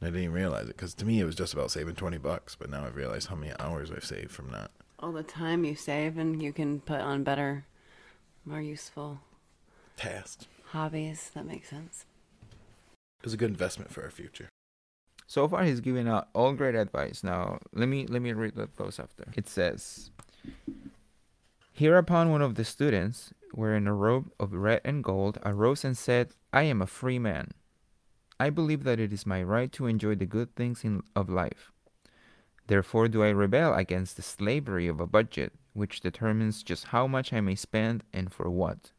And 0.00 0.08
I 0.08 0.10
didn't 0.10 0.24
even 0.24 0.34
realize 0.34 0.64
it 0.64 0.76
because 0.76 0.94
to 0.94 1.06
me 1.06 1.20
it 1.20 1.24
was 1.24 1.36
just 1.36 1.54
about 1.54 1.70
saving 1.70 1.94
twenty 1.94 2.18
bucks, 2.18 2.56
but 2.56 2.68
now 2.68 2.84
I've 2.84 2.96
realized 2.96 3.28
how 3.28 3.36
many 3.36 3.52
hours 3.60 3.92
I've 3.92 4.04
saved 4.04 4.32
from 4.32 4.50
that. 4.50 4.72
All 4.98 5.12
the 5.12 5.22
time 5.22 5.64
you 5.64 5.76
save 5.76 6.18
and 6.18 6.42
you 6.42 6.52
can 6.52 6.80
put 6.80 7.00
on 7.00 7.22
better, 7.22 7.66
more 8.46 8.60
useful 8.60 9.20
Task. 9.96 10.46
hobbies. 10.66 11.30
That 11.34 11.46
makes 11.46 11.68
sense. 11.68 12.04
It 13.20 13.24
was 13.24 13.34
a 13.34 13.36
good 13.36 13.50
investment 13.50 13.92
for 13.92 14.02
our 14.02 14.10
future. 14.10 14.48
So 15.26 15.48
far, 15.48 15.64
he's 15.64 15.80
giving 15.80 16.06
out 16.06 16.28
all 16.34 16.52
great 16.52 16.76
advice. 16.76 17.24
Now, 17.24 17.58
let 17.72 17.88
me 17.88 18.06
let 18.06 18.22
me 18.22 18.32
read 18.32 18.56
what 18.56 18.76
goes 18.76 19.00
after. 19.00 19.24
It 19.36 19.48
says, 19.48 20.10
Hereupon 21.72 22.30
one 22.30 22.42
of 22.42 22.54
the 22.54 22.64
students, 22.64 23.32
wearing 23.52 23.86
a 23.86 23.92
robe 23.92 24.30
of 24.38 24.52
red 24.52 24.80
and 24.84 25.02
gold, 25.02 25.38
arose 25.44 25.84
and 25.84 25.98
said, 25.98 26.28
I 26.52 26.62
am 26.62 26.80
a 26.80 26.86
free 26.86 27.18
man. 27.18 27.50
I 28.38 28.50
believe 28.50 28.84
that 28.84 29.00
it 29.00 29.12
is 29.12 29.26
my 29.26 29.42
right 29.42 29.72
to 29.72 29.86
enjoy 29.86 30.14
the 30.14 30.26
good 30.26 30.54
things 30.54 30.84
in, 30.84 31.02
of 31.14 31.28
life. 31.28 31.72
Therefore 32.66 33.08
do 33.08 33.22
I 33.22 33.30
rebel 33.30 33.74
against 33.74 34.16
the 34.16 34.22
slavery 34.22 34.86
of 34.88 35.00
a 35.00 35.06
budget, 35.06 35.52
which 35.76 36.00
determines 36.00 36.62
just 36.62 36.86
how 36.86 37.06
much 37.06 37.32
I 37.32 37.40
may 37.40 37.54
spend 37.54 38.02
and 38.12 38.32
for 38.32 38.50
what. 38.50 38.92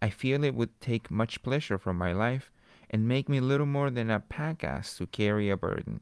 I 0.00 0.10
feel 0.10 0.44
it 0.44 0.54
would 0.54 0.80
take 0.80 1.10
much 1.10 1.42
pleasure 1.42 1.76
from 1.76 1.98
my 1.98 2.12
life 2.12 2.52
and 2.88 3.08
make 3.08 3.28
me 3.28 3.40
little 3.40 3.66
more 3.66 3.90
than 3.90 4.10
a 4.10 4.20
pack 4.20 4.62
ass 4.62 4.96
to 4.96 5.06
carry 5.06 5.50
a 5.50 5.56
burden. 5.56 6.00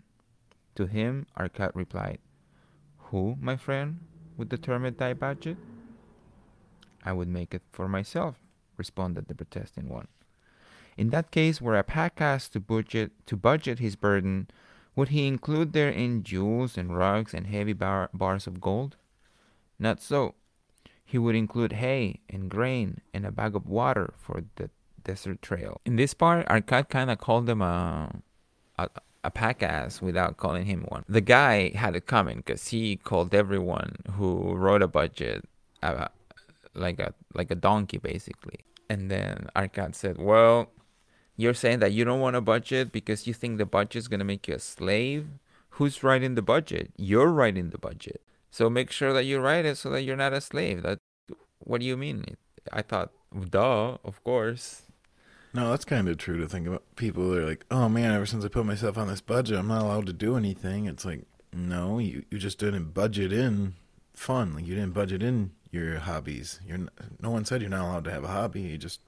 To 0.75 0.87
him, 0.87 1.27
Arkad 1.39 1.73
replied, 1.75 2.19
Who, 3.09 3.37
my 3.41 3.57
friend, 3.57 4.01
would 4.37 4.51
determine 4.51 4.97
thy 4.97 5.15
budget? 5.15 5.57
I 7.03 7.13
would 7.13 7.29
make 7.29 7.55
it 7.55 7.63
for 7.73 7.89
myself, 7.89 8.37
responded 8.77 9.29
the 9.29 9.35
protesting 9.35 9.89
one. 9.89 10.09
In 10.97 11.11
that 11.11 11.31
case, 11.31 11.61
were 11.61 11.79
a 11.79 11.83
pack 11.83 12.21
ass 12.21 12.49
to 12.51 12.61
budget 12.61 13.13
to 13.27 13.37
budget 13.37 13.79
his 13.79 13.97
burden, 13.97 14.49
would 14.95 15.09
he 15.09 15.27
include 15.27 15.73
therein 15.73 16.23
jewels 16.23 16.79
and 16.79 16.97
rugs 16.97 17.35
and 17.35 17.47
heavy 17.47 17.75
bar- 17.75 18.11
bars 18.15 18.47
of 18.47 18.61
gold? 18.61 18.97
Not 19.79 20.01
so. 20.01 20.35
He 21.05 21.19
would 21.19 21.37
include 21.37 21.75
hay 21.75 22.21
and 22.29 22.51
grain 22.51 23.01
and 23.15 23.25
a 23.25 23.31
bag 23.31 23.55
of 23.55 23.67
water 23.67 24.13
for 24.17 24.43
the 24.57 24.71
desert 25.05 25.41
trail. 25.41 25.81
In 25.85 25.97
this 25.97 26.15
part, 26.15 26.47
Arkad 26.49 26.89
kind 26.89 27.11
of 27.11 27.19
called 27.19 27.49
him 27.49 27.63
a, 27.63 28.11
a 28.79 28.89
a 29.27 29.31
pack 29.31 29.61
ass 29.61 30.01
without 30.01 30.37
calling 30.37 30.67
him 30.67 30.83
one. 30.89 31.05
The 31.09 31.21
guy 31.21 31.73
had 31.75 31.97
it 31.97 32.07
coming 32.07 32.39
because 32.39 32.69
he 32.69 32.95
called 32.95 33.35
everyone 33.35 33.97
who 34.13 34.55
wrote 34.55 34.83
a 34.83 34.87
budget 34.87 35.45
a, 35.83 36.11
like 36.75 37.01
a 37.01 37.13
like 37.35 37.51
a 37.51 37.57
donkey 37.57 37.99
basically. 37.99 38.61
And 38.89 39.11
then 39.11 39.49
Arkad 39.57 39.97
said, 39.97 40.17
"Well, 40.19 40.71
you're 41.37 41.55
saying 41.55 41.81
that 41.81 41.93
you 41.93 42.05
don't 42.05 42.21
want 42.21 42.37
a 42.37 42.41
budget 42.41 42.93
because 42.93 43.27
you 43.27 43.35
think 43.35 43.59
the 43.59 43.67
budget 43.67 43.97
is 43.97 44.09
gonna 44.09 44.25
make 44.25 44.47
you 44.47 44.55
a 44.55 44.61
slave. 44.61 45.27
Who's 45.71 46.03
writing 46.03 46.37
the 46.37 46.43
budget? 46.43 46.93
You're 46.97 47.31
writing 47.31 47.71
the 47.71 47.79
budget. 47.79 48.23
So 48.57 48.71
make 48.71 48.91
sure 48.91 49.13
that 49.13 49.25
you 49.25 49.39
write 49.39 49.67
it 49.67 49.77
so 49.77 49.91
that 49.91 50.01
you're 50.01 50.17
not 50.17 50.33
a 50.33 50.41
slave. 50.41 50.83
That 50.83 50.99
what 51.59 51.83
do 51.83 51.87
you 51.87 51.95
mean? 51.95 52.25
I 52.73 52.81
thought, 52.81 53.11
duh, 53.51 53.99
of 54.03 54.25
course." 54.25 54.87
No, 55.53 55.69
that's 55.69 55.85
kind 55.85 56.09
of 56.09 56.17
true 56.17 56.39
to 56.41 56.49
think 56.49 56.67
about. 56.67 56.83
People 56.97 57.35
are 57.35 57.47
like, 57.47 57.67
"Oh 57.71 57.91
man, 57.91 58.15
ever 58.15 58.25
since 58.25 58.47
I 58.47 58.49
put 58.49 58.65
myself 58.65 58.97
on 58.97 59.09
this 59.09 59.21
budget, 59.21 59.59
I'm 59.59 59.69
not 59.69 59.83
allowed 59.83 60.07
to 60.07 60.15
do 60.15 60.39
anything." 60.39 60.87
It's 60.87 61.05
like, 61.05 61.27
no, 61.53 61.99
you 61.99 62.25
you 62.31 62.39
just 62.39 62.59
didn't 62.59 62.95
budget 62.95 63.31
in 63.31 63.75
fun. 64.15 64.55
Like 64.55 64.67
you 64.67 64.75
didn't 64.75 64.95
budget 64.95 65.23
in 65.23 65.51
your 65.71 65.99
hobbies. 65.99 66.61
You're 66.67 66.89
no 67.21 67.31
one 67.31 67.45
said 67.45 67.61
you're 67.61 67.69
not 67.69 67.85
allowed 67.85 68.05
to 68.05 68.11
have 68.11 68.25
a 68.25 68.29
hobby. 68.29 68.63
You 68.63 68.79
just 68.79 69.01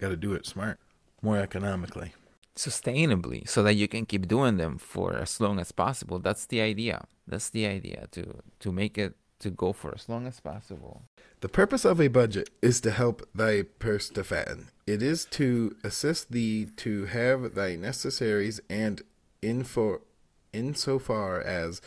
got 0.00 0.08
to 0.08 0.16
do 0.16 0.32
it 0.32 0.46
smart, 0.46 0.80
more 1.20 1.36
economically. 1.36 2.14
Sustainably 2.56 3.48
so 3.48 3.62
that 3.62 3.74
you 3.74 3.86
can 3.86 4.06
keep 4.06 4.26
doing 4.26 4.56
them 4.56 4.78
for 4.78 5.14
as 5.14 5.40
long 5.40 5.60
as 5.60 5.72
possible 5.72 6.18
that's 6.18 6.46
the 6.46 6.60
idea 6.60 7.04
that's 7.26 7.50
the 7.50 7.66
idea 7.66 8.06
to 8.10 8.42
to 8.58 8.72
make 8.72 8.96
it 8.98 9.14
to 9.38 9.50
go 9.50 9.72
for 9.72 9.94
as 9.94 10.08
long 10.08 10.26
as 10.26 10.40
possible 10.40 11.02
The 11.40 11.48
purpose 11.50 11.84
of 11.84 12.00
a 12.00 12.08
budget 12.08 12.48
is 12.62 12.80
to 12.80 12.90
help 12.90 13.28
thy 13.34 13.62
purse 13.62 14.08
to 14.10 14.24
fatten. 14.24 14.68
It 14.86 15.02
is 15.02 15.26
to 15.38 15.76
assist 15.84 16.32
thee 16.32 16.66
to 16.76 17.04
have 17.06 17.54
thy 17.54 17.76
necessaries 17.76 18.58
and 18.70 19.02
in 19.42 19.62
for 19.62 20.00
insofar 20.54 21.40
as 21.42 21.82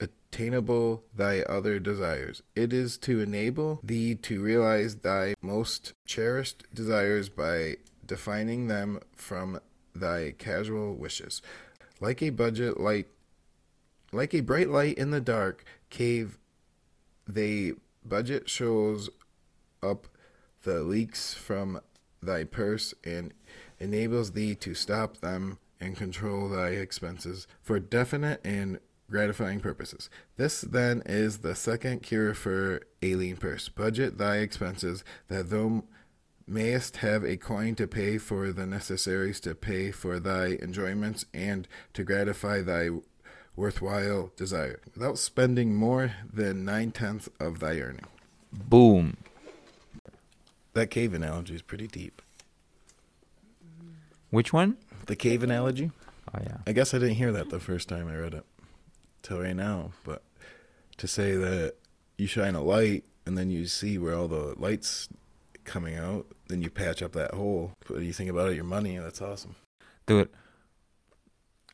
attainable 0.00 1.04
thy 1.14 1.42
other 1.42 1.78
desires. 1.78 2.42
It 2.56 2.72
is 2.72 2.96
to 2.98 3.20
enable 3.20 3.80
thee 3.84 4.14
to 4.16 4.42
realize 4.42 4.96
thy 4.96 5.34
most 5.42 5.92
cherished 6.06 6.64
desires 6.72 7.28
by 7.28 7.76
defining 8.06 8.66
them 8.68 9.00
from 9.14 9.60
thy 9.94 10.34
casual 10.38 10.94
wishes. 10.94 11.42
Like 12.00 12.22
a 12.22 12.30
budget 12.30 12.78
light 12.80 13.08
like 14.12 14.32
a 14.32 14.40
bright 14.40 14.70
light 14.70 14.96
in 14.96 15.10
the 15.10 15.20
dark 15.20 15.64
cave 15.90 16.38
they 17.26 17.72
budget 18.04 18.48
shows 18.48 19.10
up 19.82 20.06
the 20.62 20.82
leaks 20.82 21.34
from 21.34 21.80
thy 22.22 22.44
purse 22.44 22.94
and 23.04 23.32
enables 23.78 24.32
thee 24.32 24.54
to 24.54 24.74
stop 24.74 25.18
them 25.18 25.58
and 25.80 25.96
control 25.96 26.48
thy 26.48 26.68
expenses 26.70 27.46
for 27.60 27.78
definite 27.78 28.40
and 28.44 28.78
gratifying 29.10 29.60
purposes. 29.60 30.08
This 30.36 30.62
then 30.62 31.02
is 31.04 31.38
the 31.38 31.54
second 31.54 32.02
cure 32.02 32.34
for 32.34 32.80
a 33.02 33.14
lean 33.14 33.36
purse. 33.36 33.68
Budget 33.68 34.16
thy 34.16 34.38
expenses 34.38 35.04
that 35.28 35.50
thou 35.50 35.84
mayest 36.46 36.98
have 36.98 37.24
a 37.24 37.36
coin 37.36 37.74
to 37.76 37.86
pay 37.86 38.18
for 38.18 38.52
the 38.52 38.66
necessaries 38.66 39.40
to 39.40 39.54
pay 39.54 39.90
for 39.90 40.20
thy 40.20 40.56
enjoyments 40.62 41.24
and 41.32 41.66
to 41.94 42.04
gratify 42.04 42.60
thy 42.60 42.90
worthwhile 43.56 44.30
desire 44.36 44.80
without 44.94 45.18
spending 45.18 45.74
more 45.74 46.12
than 46.32 46.64
nine 46.64 46.90
tenths 46.90 47.28
of 47.40 47.60
thy 47.60 47.78
earning. 47.80 48.04
boom 48.52 49.16
That 50.74 50.90
cave 50.90 51.14
analogy 51.14 51.54
is 51.54 51.62
pretty 51.62 51.86
deep. 51.86 52.20
which 54.30 54.52
one? 54.52 54.76
The 55.06 55.16
cave 55.16 55.42
analogy? 55.42 55.92
Oh 56.34 56.40
yeah 56.42 56.58
I 56.66 56.72
guess 56.72 56.92
I 56.92 56.98
didn't 56.98 57.14
hear 57.14 57.32
that 57.32 57.50
the 57.50 57.60
first 57.60 57.88
time 57.88 58.08
I 58.08 58.16
read 58.16 58.34
it 58.34 58.44
till 59.22 59.40
right 59.40 59.56
now, 59.56 59.92
but 60.04 60.22
to 60.98 61.06
say 61.08 61.36
that 61.36 61.74
you 62.18 62.26
shine 62.26 62.54
a 62.54 62.62
light 62.62 63.04
and 63.24 63.38
then 63.38 63.50
you 63.50 63.66
see 63.66 63.98
where 63.98 64.14
all 64.14 64.28
the 64.28 64.54
lights 64.58 65.08
coming 65.64 65.96
out, 65.96 66.26
then 66.48 66.62
you 66.62 66.70
patch 66.70 67.02
up 67.02 67.12
that 67.12 67.34
hole. 67.34 67.72
What 67.86 67.98
do 67.98 68.04
you 68.04 68.12
think 68.12 68.30
about 68.30 68.50
it? 68.50 68.54
Your 68.56 68.64
money, 68.64 68.96
that's 68.98 69.22
awesome. 69.22 69.56
dude 70.06 70.28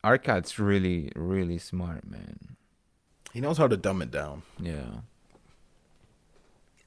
Arkad's 0.03 0.57
really 0.57 1.11
really 1.15 1.59
smart 1.59 2.09
man 2.09 2.55
He 3.33 3.39
knows 3.41 3.57
how 3.57 3.67
to 3.67 3.77
dumb 3.77 4.01
it 4.01 4.11
down 4.11 4.43
yeah 4.59 5.01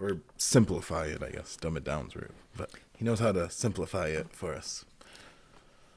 or 0.00 0.18
simplify 0.36 1.06
it, 1.06 1.22
I 1.22 1.30
guess. 1.30 1.56
Dumb 1.56 1.76
it 1.76 1.84
down's 1.84 2.16
rude, 2.16 2.32
but 2.56 2.70
he 2.96 3.04
knows 3.04 3.20
how 3.20 3.32
to 3.32 3.48
simplify 3.48 4.08
it 4.08 4.26
for 4.32 4.52
us 4.52 4.84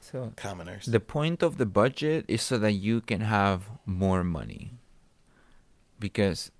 so 0.00 0.32
commoners. 0.36 0.86
The 0.86 1.00
point 1.00 1.42
of 1.42 1.58
the 1.58 1.66
budget 1.66 2.24
is 2.28 2.42
so 2.42 2.58
that 2.58 2.72
you 2.72 3.00
can 3.00 3.20
have 3.20 3.68
more 3.84 4.24
money. 4.24 4.72
Because 6.00 6.50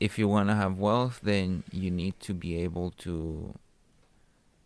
if 0.00 0.18
you 0.18 0.26
want 0.26 0.48
to 0.48 0.54
have 0.54 0.78
wealth, 0.78 1.20
then 1.22 1.62
you 1.70 1.90
need 1.90 2.18
to 2.20 2.34
be 2.34 2.56
able 2.56 2.90
to 2.98 3.54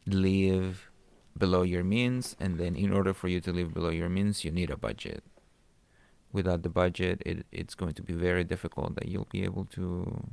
live 0.07 0.91
below 1.37 1.63
your 1.63 1.85
means. 1.85 2.37
And 2.39 2.59
then, 2.59 2.77
in 2.77 2.93
order 2.93 3.13
for 3.13 3.29
you 3.29 3.41
to 3.41 3.53
live 3.53 3.75
below 3.75 3.91
your 3.91 4.09
means, 4.09 4.45
you 4.45 4.51
need 4.51 4.71
a 4.71 4.77
budget. 4.77 5.25
Without 6.33 6.63
the 6.63 6.69
budget, 6.69 7.23
it, 7.27 7.47
it's 7.53 7.75
going 7.75 7.95
to 7.95 8.03
be 8.03 8.13
very 8.13 8.45
difficult 8.45 8.95
that 8.95 9.09
you'll 9.09 9.29
be 9.31 9.45
able 9.45 9.65
to 9.67 10.25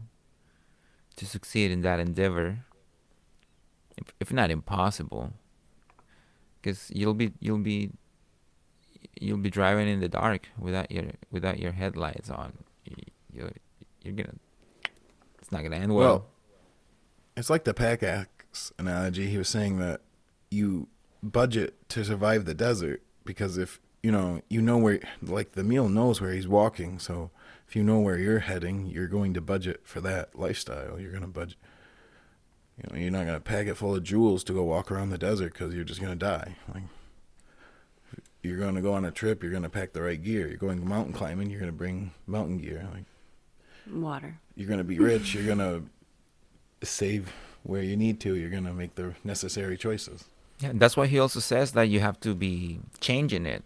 to 1.17 1.25
succeed 1.25 1.71
in 1.71 1.81
that 1.81 1.99
endeavor. 1.99 2.65
If, 3.97 4.13
if 4.19 4.33
not 4.33 4.49
impossible 4.49 5.33
because 6.61 6.91
you'll 6.93 7.13
be 7.13 7.33
you'll 7.39 7.57
be 7.57 7.91
you'll 9.19 9.37
be 9.37 9.49
driving 9.49 9.87
in 9.87 9.99
the 9.99 10.07
dark 10.07 10.49
without 10.57 10.91
your 10.91 11.05
without 11.31 11.59
your 11.59 11.71
headlights 11.71 12.29
on. 12.29 12.53
You, 12.85 12.95
you're 13.33 13.51
you're 14.03 14.13
gonna 14.13 14.37
it's 15.51 15.57
not 15.57 15.63
gonna 15.63 15.83
end 15.83 15.93
well. 15.93 16.07
Well, 16.07 16.25
it's 17.35 17.49
like 17.49 17.65
the 17.65 17.73
pack 17.73 18.03
axe 18.03 18.71
analogy. 18.79 19.27
He 19.27 19.37
was 19.37 19.49
saying 19.49 19.79
that 19.79 19.99
you 20.49 20.87
budget 21.21 21.75
to 21.89 22.05
survive 22.05 22.45
the 22.45 22.53
desert 22.53 23.01
because 23.25 23.57
if 23.57 23.81
you 24.01 24.11
know 24.11 24.41
you 24.49 24.61
know 24.61 24.77
where 24.77 25.01
like 25.21 25.51
the 25.51 25.63
meal 25.65 25.89
knows 25.89 26.21
where 26.21 26.31
he's 26.31 26.47
walking, 26.47 26.99
so 26.99 27.31
if 27.67 27.75
you 27.75 27.83
know 27.83 27.99
where 27.99 28.17
you're 28.17 28.39
heading, 28.39 28.85
you're 28.85 29.07
going 29.07 29.33
to 29.33 29.41
budget 29.41 29.81
for 29.83 29.99
that 29.99 30.37
lifestyle. 30.39 30.97
You're 30.97 31.11
going 31.11 31.23
to 31.23 31.27
budget. 31.27 31.57
You 32.77 32.89
know, 32.89 32.99
you're 32.99 33.11
not 33.11 33.25
going 33.25 33.37
to 33.37 33.41
pack 33.41 33.67
it 33.67 33.75
full 33.75 33.93
of 33.93 34.03
jewels 34.03 34.43
to 34.45 34.53
go 34.53 34.63
walk 34.63 34.89
around 34.89 35.09
the 35.09 35.17
desert 35.17 35.53
because 35.53 35.73
you're 35.73 35.83
just 35.83 35.99
going 35.99 36.11
to 36.11 36.25
die. 36.25 36.55
Like, 36.73 36.83
you're 38.41 38.57
going 38.57 38.75
to 38.75 38.81
go 38.81 38.93
on 38.93 39.05
a 39.05 39.11
trip, 39.11 39.43
you're 39.43 39.51
going 39.51 39.63
to 39.63 39.69
pack 39.69 39.93
the 39.93 40.01
right 40.01 40.21
gear. 40.21 40.47
You're 40.47 40.57
going 40.57 40.87
mountain 40.87 41.13
climbing, 41.13 41.49
you're 41.49 41.59
going 41.59 41.71
to 41.71 41.77
bring 41.77 42.11
mountain 42.25 42.57
gear. 42.57 42.87
Like, 42.93 43.03
Water. 43.89 44.39
you're 44.55 44.67
going 44.67 44.77
to 44.77 44.83
be 44.83 44.99
rich, 44.99 45.33
you're 45.33 45.45
going 45.45 45.57
to 45.59 45.83
save 46.85 47.31
where 47.63 47.81
you 47.81 47.95
need 47.95 48.19
to, 48.21 48.35
you're 48.35 48.49
going 48.49 48.65
to 48.65 48.73
make 48.73 48.95
the 48.95 49.15
necessary 49.23 49.77
choices. 49.77 50.25
Yeah, 50.59 50.71
that's 50.75 50.95
why 50.95 51.07
he 51.07 51.19
also 51.19 51.39
says 51.39 51.71
that 51.71 51.89
you 51.89 51.99
have 51.99 52.19
to 52.21 52.35
be 52.35 52.79
changing 52.99 53.45
it 53.45 53.63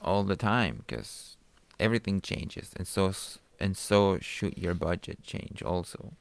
all 0.00 0.22
the 0.22 0.36
time 0.36 0.84
because 0.86 1.36
everything 1.80 2.20
changes, 2.20 2.70
and 2.76 2.86
so 2.86 3.12
and 3.58 3.76
so 3.76 4.18
should 4.20 4.56
your 4.56 4.74
budget 4.74 5.22
change 5.24 5.62
also. 5.62 6.12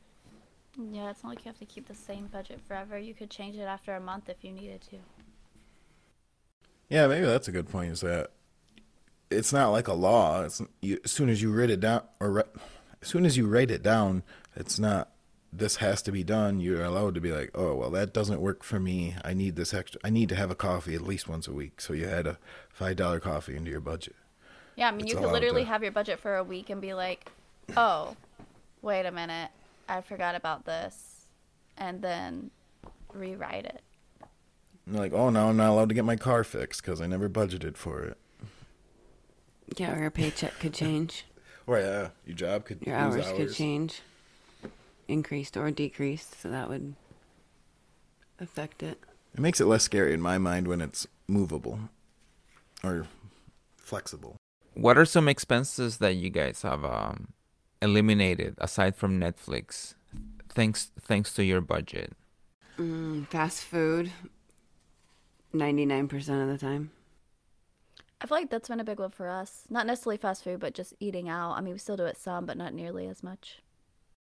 Yeah, 0.92 1.10
it's 1.10 1.24
not 1.24 1.30
like 1.30 1.46
you 1.46 1.50
have 1.50 1.60
to 1.60 1.66
keep 1.66 1.88
the 1.88 1.96
same 1.96 2.28
budget 2.28 2.60
forever. 2.68 2.98
You 2.98 3.14
could 3.14 3.30
change 3.30 3.56
it 3.56 3.62
after 3.62 3.94
a 3.96 4.00
month 4.00 4.28
if 4.30 4.44
you 4.44 4.52
needed 4.52 4.82
to. 4.90 4.98
Yeah, 6.90 7.08
maybe 7.08 7.26
that's 7.26 7.48
a 7.48 7.52
good 7.52 7.70
point. 7.70 7.92
Is 7.92 8.02
that 8.02 8.32
it's 9.30 9.54
not 9.54 9.70
like 9.70 9.88
a 9.88 9.94
law. 9.94 10.44
It's 10.44 10.62
you, 10.82 11.00
as 11.04 11.12
soon 11.12 11.30
as 11.30 11.42
you 11.42 11.52
write 11.54 11.70
it 11.70 11.80
down, 11.80 12.02
or 12.20 12.32
ri- 12.32 12.44
as 13.06 13.12
soon 13.12 13.24
as 13.24 13.38
you 13.38 13.46
write 13.46 13.70
it 13.70 13.84
down, 13.84 14.24
it's 14.56 14.80
not. 14.80 15.12
This 15.54 15.76
has 15.78 16.02
to 16.02 16.12
be 16.12 16.24
done. 16.24 16.60
You're 16.60 16.84
allowed 16.84 17.14
to 17.16 17.22
be 17.22 17.32
like, 17.32 17.52
oh 17.54 17.76
well, 17.76 17.92
that 17.92 18.14
doesn't 18.14 18.42
work 18.42 18.64
for 18.64 18.80
me. 18.80 19.16
I 19.24 19.34
need 19.34 19.56
this 19.56 19.76
extra. 19.76 20.02
I 20.04 20.10
need 20.10 20.28
to 20.30 20.36
have 20.36 20.50
a 20.50 20.56
coffee 20.56 20.96
at 20.96 21.02
least 21.02 21.30
once 21.30 21.48
a 21.48 21.54
week. 21.54 21.80
So 21.80 21.94
you 21.94 22.08
had 22.08 22.26
a 22.26 22.40
five 22.70 22.96
dollar 22.96 23.20
coffee 23.20 23.56
into 23.56 23.70
your 23.70 23.80
budget. 23.80 24.16
Yeah, 24.76 24.88
I 24.88 24.92
mean, 24.92 25.02
It's 25.02 25.12
you 25.14 25.20
could 25.20 25.32
literally 25.32 25.62
to- 25.62 25.68
have 25.70 25.84
your 25.84 25.92
budget 25.92 26.20
for 26.20 26.36
a 26.36 26.44
week 26.44 26.72
and 26.72 26.82
be 26.82 26.96
like, 26.96 27.32
oh, 27.78 28.18
wait 28.82 29.06
a 29.06 29.12
minute, 29.12 29.52
I 29.88 30.02
forgot 30.02 30.34
about 30.34 30.66
this, 30.66 31.28
and 31.78 32.02
then 32.02 32.50
rewrite 33.14 33.66
it. 33.66 33.82
And 34.88 34.96
like, 34.98 35.14
oh, 35.14 35.30
now 35.30 35.50
I'm 35.50 35.58
not 35.58 35.70
allowed 35.70 35.90
to 35.90 35.96
get 35.96 36.06
my 36.06 36.16
car 36.18 36.44
fixed 36.44 36.82
because 36.82 37.00
I 37.02 37.08
never 37.08 37.30
budgeted 37.30 37.78
for 37.78 38.02
it. 38.04 38.18
Yeah, 39.78 39.96
or 39.96 40.02
your 40.02 40.12
paycheck 40.12 40.60
could 40.60 40.74
change. 40.74 41.26
Or 41.68 41.80
yeah, 41.80 42.10
your 42.26 42.36
job 42.36 42.66
could 42.66 42.86
Your 42.86 42.98
lose 43.10 43.26
hours, 43.26 43.38
could 43.38 43.54
change, 43.54 44.02
increased 45.08 45.58
or 45.58 45.72
decreased, 45.72 46.40
so 46.42 46.50
that 46.50 46.70
would 46.70 46.96
affect 48.40 48.84
it. 48.84 49.00
It 49.34 49.40
makes 49.40 49.60
it 49.60 49.66
less 49.66 49.84
scary 49.84 50.14
in 50.14 50.22
my 50.22 50.38
mind 50.38 50.68
when 50.68 50.80
it's 50.82 51.08
movable 51.28 51.80
or 52.84 53.08
flexible. 53.78 54.38
What 54.76 54.98
are 54.98 55.06
some 55.06 55.28
expenses 55.28 55.98
that 55.98 56.16
you 56.16 56.30
guys 56.30 56.62
have 56.62 56.86
um, 56.86 57.34
eliminated 57.82 58.56
aside 58.60 58.96
from 58.96 59.20
Netflix, 59.20 59.96
thanks 60.50 60.92
thanks 61.02 61.34
to 61.34 61.44
your 61.44 61.62
budget? 61.62 62.14
Mm, 62.78 63.28
fast 63.28 63.64
food, 63.64 64.12
ninety 65.54 65.86
nine 65.86 66.08
percent 66.08 66.42
of 66.42 66.48
the 66.50 66.58
time. 66.64 66.92
I 68.22 68.28
feel 68.28 68.38
like 68.38 68.50
that's 68.50 68.70
been 68.70 68.80
a 68.80 68.84
big 68.86 69.00
one 69.00 69.12
for 69.12 69.30
us. 69.30 69.64
Not 69.70 69.86
necessarily 69.86 70.18
fast 70.18 70.44
food, 70.44 70.60
but 70.60 70.74
just 70.74 70.94
eating 71.00 71.30
out. 71.30 71.52
I 71.54 71.62
mean, 71.62 71.74
we 71.74 71.80
still 71.80 71.98
do 71.98 72.06
it 72.06 72.18
some, 72.18 72.46
but 72.46 72.58
not 72.58 72.74
nearly 72.74 73.08
as 73.08 73.22
much. 73.24 73.62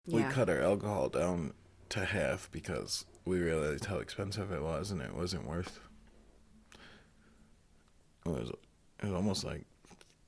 We 0.08 0.22
Yeah, 0.22 0.32
cut 0.32 0.50
our 0.50 0.62
alcohol 0.62 1.10
down 1.10 1.54
to 1.90 2.06
half 2.06 2.50
because 2.52 3.06
we 3.26 3.40
realized 3.40 3.86
how 3.86 3.98
expensive 3.98 4.52
it 4.52 4.62
was 4.62 4.90
and 4.92 5.02
it 5.02 5.14
wasn't 5.14 5.48
worth. 5.48 5.80
It 8.26 8.30
was, 8.30 8.50
it 8.50 9.06
was 9.06 9.14
almost 9.14 9.44
like 9.44 9.66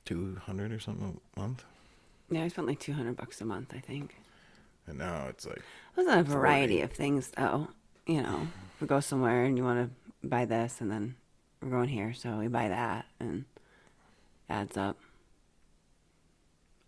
two 0.03 0.35
hundred 0.45 0.71
or 0.71 0.79
something 0.79 1.19
a 1.35 1.39
month, 1.39 1.63
yeah. 2.29 2.43
I 2.43 2.47
spent 2.49 2.67
like 2.67 2.79
two 2.79 2.93
hundred 2.93 3.15
bucks 3.15 3.41
a 3.41 3.45
month, 3.45 3.73
I 3.73 3.79
think. 3.79 4.15
and 4.87 4.97
now 4.97 5.27
it's 5.29 5.45
like 5.45 5.59
It 5.59 5.97
was 5.97 6.07
a 6.07 6.23
variety 6.23 6.79
40. 6.79 6.81
of 6.81 6.91
things, 6.91 7.31
though. 7.37 7.69
You 8.05 8.21
know, 8.21 8.47
if 8.75 8.81
we 8.81 8.87
go 8.87 8.99
somewhere 8.99 9.45
and 9.45 9.57
you 9.57 9.63
want 9.63 9.89
to 9.89 10.27
buy 10.27 10.45
this, 10.45 10.81
and 10.81 10.91
then 10.91 11.15
we're 11.65 11.71
going 11.71 11.89
here, 11.89 12.13
so 12.13 12.37
we 12.37 12.47
buy 12.47 12.67
that, 12.67 13.05
and 13.19 13.45
adds 14.47 14.77
up. 14.77 14.97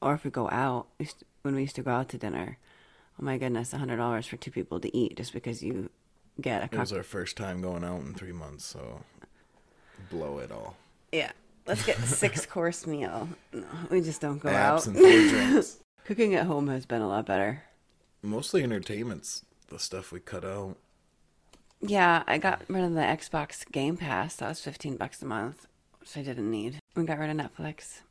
Or 0.01 0.13
if 0.13 0.23
we 0.23 0.29
go 0.29 0.47
out, 0.51 0.85
we 0.99 1.05
used 1.05 1.23
when 1.41 1.55
we 1.55 1.61
used 1.61 1.75
to 1.77 1.81
go 1.81 1.91
out 1.91 2.09
to 2.09 2.17
dinner, 2.17 2.57
oh 3.19 3.23
my 3.25 3.37
goodness, 3.37 3.73
a 3.73 3.77
hundred 3.79 3.97
dollars 3.97 4.27
for 4.27 4.37
two 4.37 4.51
people 4.51 4.79
to 4.79 4.95
eat 4.95 5.17
just 5.17 5.33
because 5.33 5.63
you 5.63 5.89
get 6.39 6.61
a 6.61 6.65
it 6.65 6.79
was 6.79 6.93
our 6.93 7.01
first 7.03 7.35
time 7.35 7.61
going 7.61 7.83
out 7.83 8.01
in 8.01 8.13
three 8.13 8.31
months, 8.31 8.63
so 8.65 9.01
blow 10.11 10.37
it 10.37 10.51
all. 10.51 10.75
yeah. 11.11 11.31
Let's 11.65 11.85
get 11.85 11.97
a 11.99 12.01
six 12.07 12.45
course 12.45 12.87
meal. 12.87 13.27
No, 13.51 13.65
we 13.91 13.99
just 13.99 14.21
don't 14.21 14.37
go 14.37 14.47
Apps 14.47 14.53
out. 14.53 14.87
and 14.87 14.95
four 14.95 15.03
drinks. 15.51 15.79
Cooking 16.05 16.33
at 16.35 16.45
home 16.45 16.67
has 16.69 16.85
been 16.85 17.01
a 17.01 17.07
lot 17.09 17.25
better. 17.25 17.63
Mostly 18.21 18.63
entertainment's 18.63 19.43
the 19.67 19.77
stuff 19.77 20.13
we 20.13 20.21
cut 20.21 20.45
out. 20.45 20.77
Yeah, 21.81 22.23
I 22.27 22.37
got 22.37 22.63
rid 22.67 22.83
of 22.83 22.93
the 22.93 23.01
Xbox 23.01 23.69
Game 23.71 23.97
Pass. 23.97 24.35
That 24.37 24.49
was 24.49 24.59
fifteen 24.61 24.97
bucks 24.97 25.21
a 25.21 25.25
month, 25.25 25.67
which 25.99 26.17
I 26.17 26.21
didn't 26.23 26.49
need. 26.49 26.79
We 26.95 27.03
got 27.05 27.19
rid 27.19 27.29
of 27.29 27.37
Netflix. 27.37 28.01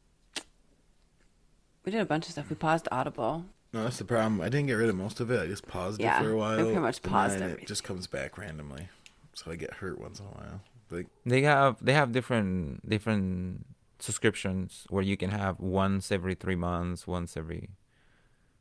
We 1.84 1.92
did 1.92 2.00
a 2.00 2.04
bunch 2.06 2.26
of 2.26 2.32
stuff. 2.32 2.48
We 2.50 2.56
paused 2.56 2.88
Audible. 2.90 3.44
No, 3.72 3.82
that's 3.84 3.98
the 3.98 4.04
problem. 4.04 4.40
I 4.40 4.48
didn't 4.48 4.66
get 4.66 4.74
rid 4.74 4.88
of 4.88 4.96
most 4.96 5.20
of 5.20 5.30
it. 5.30 5.40
I 5.40 5.46
just 5.46 5.66
paused 5.66 6.00
Yeah, 6.00 6.18
it 6.18 6.22
for 6.22 6.30
a 6.30 6.34
we 6.34 6.38
while. 6.40 6.56
pretty 6.64 6.78
much 6.80 7.02
paused 7.02 7.34
then 7.34 7.42
everything. 7.42 7.64
It 7.64 7.68
just 7.68 7.84
comes 7.84 8.06
back 8.06 8.38
randomly, 8.38 8.88
so 9.34 9.50
I 9.50 9.56
get 9.56 9.74
hurt 9.74 9.98
once 10.00 10.20
in 10.20 10.26
a 10.26 10.28
while. 10.30 10.60
Like 10.90 11.06
They 11.24 11.42
have 11.42 11.76
they 11.84 11.92
have 11.92 12.12
different 12.12 12.88
different 12.88 13.66
subscriptions 13.98 14.86
where 14.90 15.02
you 15.02 15.16
can 15.16 15.30
have 15.30 15.58
once 15.58 16.12
every 16.12 16.34
three 16.34 16.54
months, 16.54 17.06
once 17.06 17.36
every 17.36 17.70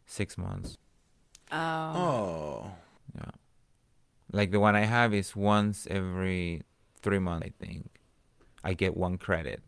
six 0.07 0.37
months. 0.37 0.77
Oh, 1.51 1.57
oh, 1.57 2.71
Yeah, 3.15 3.31
like 4.35 4.51
the 4.51 4.59
one 4.59 4.75
I 4.75 4.85
have 4.85 5.13
is 5.13 5.35
once 5.35 5.87
every 5.89 6.63
three 7.01 7.19
months. 7.19 7.47
I 7.47 7.65
think 7.65 7.89
I 8.63 8.73
get 8.73 8.95
one 8.95 9.17
credit 9.17 9.61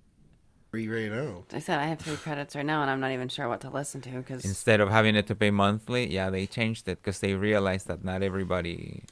free 0.69 0.87
right 0.87 1.11
now. 1.11 1.43
I 1.53 1.59
said 1.59 1.79
I 1.79 1.85
have 1.85 1.99
three 1.99 2.15
credits 2.17 2.55
right 2.55 2.65
now, 2.65 2.81
and 2.81 2.91
I'm 2.91 2.99
not 2.99 3.11
even 3.11 3.29
sure 3.29 3.47
what 3.47 3.61
to 3.61 3.69
listen 3.69 4.01
to 4.01 4.09
because 4.11 4.43
instead 4.45 4.79
of 4.79 4.89
having 4.89 5.15
it 5.15 5.27
to 5.27 5.35
pay 5.35 5.51
monthly. 5.51 6.11
Yeah, 6.11 6.29
they 6.29 6.45
changed 6.45 6.87
it 6.87 7.01
because 7.01 7.19
they 7.19 7.33
realized 7.33 7.87
that 7.87 8.03
not 8.03 8.21
everybody 8.21 9.03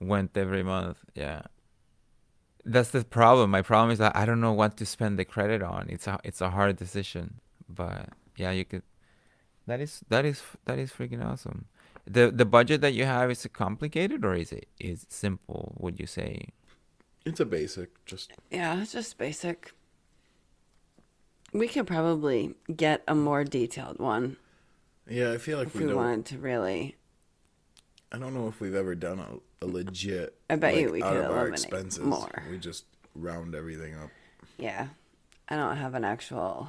went 0.00 0.36
every 0.36 0.62
month. 0.62 0.98
Yeah. 1.14 1.42
That's 2.64 2.90
the 2.90 3.04
problem. 3.04 3.50
My 3.50 3.62
problem 3.62 3.90
is 3.90 3.98
that 3.98 4.14
I 4.16 4.24
don't 4.24 4.40
know 4.40 4.52
what 4.52 4.76
to 4.78 4.86
spend 4.86 5.18
the 5.18 5.24
credit 5.24 5.62
on. 5.62 5.88
It's 5.88 6.06
a 6.06 6.18
it's 6.24 6.40
a 6.40 6.50
hard 6.50 6.76
decision. 6.76 7.40
But 7.68 8.08
yeah, 8.36 8.52
you 8.52 8.64
could 8.64 8.82
that 9.66 9.80
is 9.80 10.02
that 10.08 10.24
is 10.24 10.42
that 10.64 10.78
is 10.78 10.90
freaking 10.92 11.24
awesome. 11.24 11.66
The 12.06 12.30
the 12.30 12.44
budget 12.44 12.80
that 12.80 12.94
you 12.94 13.04
have 13.04 13.30
is 13.30 13.44
it 13.44 13.52
complicated 13.52 14.24
or 14.24 14.34
is 14.34 14.52
it 14.52 14.66
is 14.78 15.04
it 15.04 15.12
simple, 15.12 15.74
would 15.78 16.00
you 16.00 16.06
say? 16.06 16.48
It's 17.24 17.38
a 17.38 17.44
basic, 17.44 18.04
just 18.04 18.32
yeah, 18.50 18.80
it's 18.80 18.92
just 18.92 19.16
basic. 19.18 19.72
We 21.52 21.68
could 21.68 21.86
probably 21.86 22.54
get 22.74 23.02
a 23.06 23.14
more 23.14 23.44
detailed 23.44 23.98
one 23.98 24.36
yeah. 25.08 25.32
I 25.32 25.38
feel 25.38 25.58
like 25.58 25.68
if 25.68 25.74
we 25.74 25.86
we 25.86 25.94
wanted 25.94 26.26
to 26.26 26.38
really. 26.38 26.96
I 28.10 28.18
don't 28.18 28.34
know 28.34 28.48
if 28.48 28.60
we've 28.60 28.74
ever 28.74 28.94
done 28.94 29.18
a, 29.20 29.64
a 29.64 29.66
legit. 29.66 30.36
I 30.50 30.56
bet 30.56 30.76
you 30.76 30.90
we 30.90 31.02
out 31.02 31.12
could 31.12 31.24
of 31.24 31.30
our 31.30 31.48
expenses. 31.48 32.00
more. 32.00 32.42
We 32.50 32.58
just 32.58 32.84
round 33.14 33.54
everything 33.54 33.94
up. 33.94 34.10
Yeah. 34.58 34.88
I 35.48 35.56
don't 35.56 35.76
have 35.76 35.94
an 35.94 36.04
actual 36.04 36.68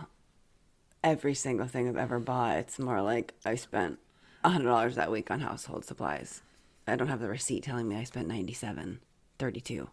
every 1.04 1.34
single 1.34 1.68
thing 1.68 1.90
I've 1.90 1.98
ever 1.98 2.20
bought. 2.20 2.58
It's 2.58 2.80
more 2.80 3.02
like 3.02 3.34
I 3.46 3.56
spent 3.56 4.00
a 4.44 4.50
hundred 4.50 4.68
dollars 4.70 4.96
that 4.96 5.12
week 5.12 5.32
on 5.32 5.40
household 5.40 5.86
supplies. 5.86 6.42
I 6.88 6.96
don't 6.96 7.08
have 7.08 7.22
the 7.22 7.30
receipt 7.30 7.64
telling 7.64 7.88
me 7.88 7.96
I 7.96 8.04
spent 8.04 8.28
ninety 8.28 8.54
seven 8.54 9.00
thirty 9.40 9.62
two. 9.62 9.90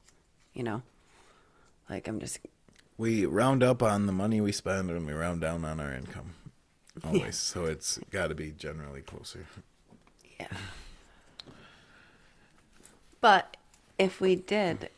You 0.55 0.63
know? 0.65 0.83
Like 1.89 2.09
I'm 2.09 2.21
just 2.21 2.41
We 2.99 3.27
round 3.27 3.63
up 3.63 3.83
on 3.83 4.07
the 4.07 4.13
money 4.13 4.41
we 4.41 4.53
spend, 4.53 4.91
and 4.91 5.07
we 5.07 5.13
round 5.13 5.41
down 5.41 5.65
on 5.65 5.81
our 5.81 5.93
income. 5.93 6.35
Always, 7.05 7.37
so 7.37 7.65
it's 7.65 7.99
got 8.11 8.27
to 8.29 8.35
be 8.35 8.51
generally 8.51 9.01
closer. 9.01 9.47
yeah. 10.39 10.49
But 13.21 13.57
if 13.99 14.21
we 14.21 14.35
did 14.35 14.91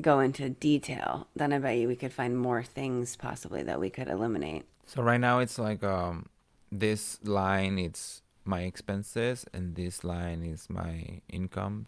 go 0.00 0.20
into 0.20 0.48
detail, 0.48 1.28
then 1.36 1.52
I 1.52 1.58
bet 1.58 1.76
you 1.78 1.88
we 1.88 1.96
could 1.96 2.12
find 2.12 2.38
more 2.38 2.62
things 2.62 3.16
possibly 3.16 3.62
that 3.62 3.78
we 3.80 3.90
could 3.90 4.08
eliminate. 4.08 4.64
So 4.86 5.02
right 5.02 5.20
now 5.20 5.40
it's 5.40 5.58
like 5.58 5.82
um 5.82 6.26
this 6.72 7.18
line 7.24 7.78
it's 7.78 8.22
my 8.46 8.62
expenses 8.62 9.44
and 9.52 9.74
this 9.74 10.04
line 10.04 10.42
is 10.42 10.68
my 10.70 11.20
income. 11.28 11.86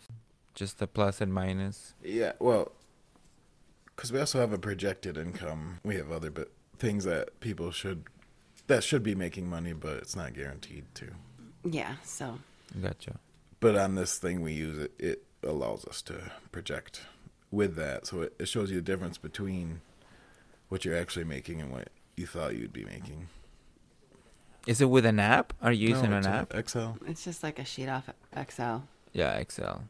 Just 0.55 0.79
the 0.79 0.87
plus 0.87 1.21
and 1.21 1.33
minus. 1.33 1.95
Yeah, 2.03 2.33
well, 2.41 2.73
because 3.95 4.13
we 4.13 4.19
also 4.19 4.41
have 4.41 4.53
a 4.53 4.59
projected 4.59 5.17
income. 5.17 5.79
We 5.85 5.97
have 5.97 6.11
other 6.11 6.31
bit 6.31 6.51
things 6.79 7.05
that 7.05 7.41
people 7.41 7.71
should 7.71 8.05
that 8.67 8.85
should 8.85 9.03
be 9.03 9.15
making 9.15 9.49
money, 9.49 9.73
but 9.73 9.95
it's 9.99 10.15
not 10.17 10.35
guaranteed 10.35 10.85
to. 10.95 11.07
Yeah, 11.65 11.95
so 12.03 12.39
Gotcha. 12.81 13.19
But 13.61 13.77
on 13.77 13.95
this 13.95 14.19
thing 14.19 14.43
we 14.43 14.53
use 14.53 14.79
it, 14.79 14.93
it 14.99 15.25
allows 15.43 15.85
us 15.85 16.03
to 16.03 16.31
project 16.53 17.03
with 17.51 17.77
that, 17.77 18.07
so 18.07 18.23
it, 18.23 18.35
it 18.39 18.49
shows 18.49 18.71
you 18.71 18.77
the 18.77 18.83
difference 18.83 19.19
between 19.19 19.81
what 20.69 20.85
you're 20.85 20.97
actually 20.97 21.25
making 21.25 21.61
and 21.61 21.73
what 21.73 21.89
you 22.17 22.27
thought 22.27 22.55
you'd 22.55 22.73
be 22.73 22.85
making. 22.85 23.29
Is 24.69 24.83
it 24.83 24.91
with 24.91 25.07
an 25.07 25.19
app? 25.19 25.55
Are 25.63 25.73
you 25.73 25.89
using 25.89 26.11
No, 26.11 26.17
an 26.17 26.19
it's 26.19 26.27
a 26.27 26.31
app? 26.31 26.55
Excel. 26.55 26.99
it's 27.07 27.25
just 27.25 27.43
like 27.43 27.59
a 27.59 27.65
sheet 27.65 27.89
off 27.89 28.11
Excel. 28.37 28.87
Yeah, 29.15 29.33
Excel. 29.39 29.85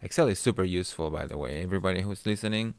Excel 0.00 0.28
is 0.28 0.38
super 0.38 0.62
useful, 0.62 1.10
by 1.10 1.26
the 1.26 1.36
way. 1.36 1.60
Everybody 1.60 2.02
who's 2.02 2.24
listening, 2.24 2.74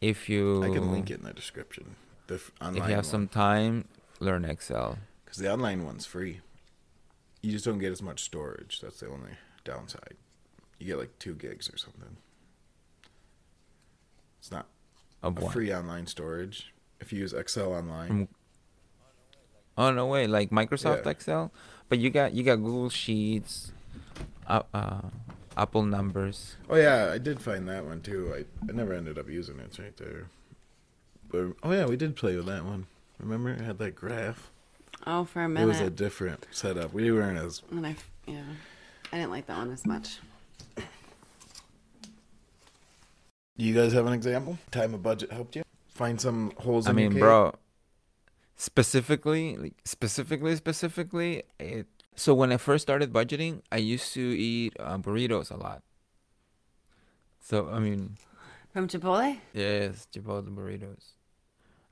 if 0.00 0.28
you 0.28 0.64
I 0.64 0.70
can 0.70 0.90
link 0.90 1.10
it 1.10 1.20
in 1.20 1.24
the 1.24 1.32
description. 1.32 1.94
The 2.26 2.34
f- 2.34 2.50
online 2.60 2.82
if 2.82 2.88
you 2.88 2.94
have 2.96 3.06
some 3.06 3.28
time, 3.28 3.84
learn 4.18 4.44
Excel. 4.44 4.98
because 5.24 5.38
the 5.38 5.52
online 5.52 5.84
one's 5.84 6.06
free. 6.06 6.40
You 7.40 7.52
just 7.52 7.64
don't 7.64 7.78
get 7.78 7.92
as 7.92 8.02
much 8.02 8.24
storage. 8.24 8.80
That's 8.80 8.98
the 8.98 9.06
only 9.08 9.30
downside. 9.64 10.16
You 10.80 10.86
get 10.88 10.98
like 10.98 11.16
two 11.20 11.36
gigs 11.36 11.72
or 11.72 11.76
something. 11.76 12.16
It's 14.40 14.50
not 14.50 14.66
Of 15.22 15.38
a 15.38 15.42
what? 15.42 15.52
free 15.52 15.72
online 15.72 16.08
storage. 16.08 16.72
If 17.00 17.12
you 17.12 17.20
use 17.20 17.32
Excel 17.32 17.72
online, 17.72 18.08
From- 18.08 18.28
Oh 19.78 19.90
no 19.92 20.06
way! 20.06 20.26
Like 20.26 20.50
Microsoft 20.50 21.04
Yeah. 21.04 21.10
Excel, 21.10 21.52
but 21.88 21.98
you 21.98 22.10
got 22.10 22.32
you 22.32 22.42
got 22.42 22.56
Google 22.56 22.88
Sheets, 22.90 23.72
uh, 24.46 24.62
uh, 24.72 25.00
Apple 25.56 25.84
numbers. 25.84 26.56
oh 26.70 26.76
yeah, 26.76 27.10
I 27.12 27.18
did 27.18 27.40
find 27.40 27.68
that 27.68 27.84
one 27.84 28.00
too. 28.00 28.32
I, 28.34 28.44
I 28.68 28.72
never 28.72 28.92
ended 28.94 29.18
up 29.18 29.28
using 29.28 29.58
it. 29.58 29.64
It's 29.66 29.78
right 29.78 29.96
there. 29.96 30.26
But, 31.28 31.54
oh 31.62 31.72
yeah, 31.72 31.86
we 31.86 31.96
did 31.96 32.14
play 32.16 32.36
with 32.36 32.46
that 32.46 32.64
one. 32.64 32.86
Remember, 33.18 33.50
it 33.50 33.60
had 33.60 33.78
that 33.78 33.96
graph. 33.96 34.50
Oh, 35.06 35.24
for 35.24 35.42
a 35.42 35.48
minute. 35.48 35.64
It 35.64 35.68
was 35.68 35.80
a 35.80 35.90
different 35.90 36.46
setup. 36.52 36.92
We 36.92 37.10
weren't 37.10 37.38
as 37.38 37.62
And 37.70 37.86
I, 37.86 37.90
f- 37.90 38.10
yeah, 38.26 38.42
I 39.12 39.16
didn't 39.16 39.30
like 39.30 39.46
that 39.46 39.58
one 39.58 39.72
as 39.72 39.84
much. 39.86 40.18
You 43.56 43.74
guys 43.74 43.92
have 43.92 44.06
an 44.06 44.12
example? 44.12 44.58
Time 44.70 44.94
of 44.94 45.02
budget 45.02 45.32
helped 45.32 45.56
you 45.56 45.62
find 45.88 46.20
some 46.20 46.52
holes 46.58 46.86
I 46.86 46.90
in 46.90 46.98
your 46.98 47.04
mean, 47.08 47.12
cake? 47.14 47.20
bro, 47.22 47.54
specifically, 48.56 49.56
like, 49.56 49.74
specifically, 49.84 50.56
specifically, 50.56 51.42
it. 51.58 51.86
So 52.14 52.32
when 52.34 52.50
I 52.50 52.56
first 52.56 52.82
started 52.82 53.12
budgeting, 53.12 53.60
I 53.70 53.76
used 53.76 54.14
to 54.14 54.20
eat 54.20 54.74
uh, 54.80 54.96
burritos 54.98 55.50
a 55.50 55.56
lot. 55.56 55.82
So 57.40 57.68
I 57.70 57.78
mean, 57.78 58.16
From 58.72 58.88
Chipotle? 58.88 59.38
yes, 59.52 60.08
Chipotle 60.12 60.48
burritos. 60.54 61.12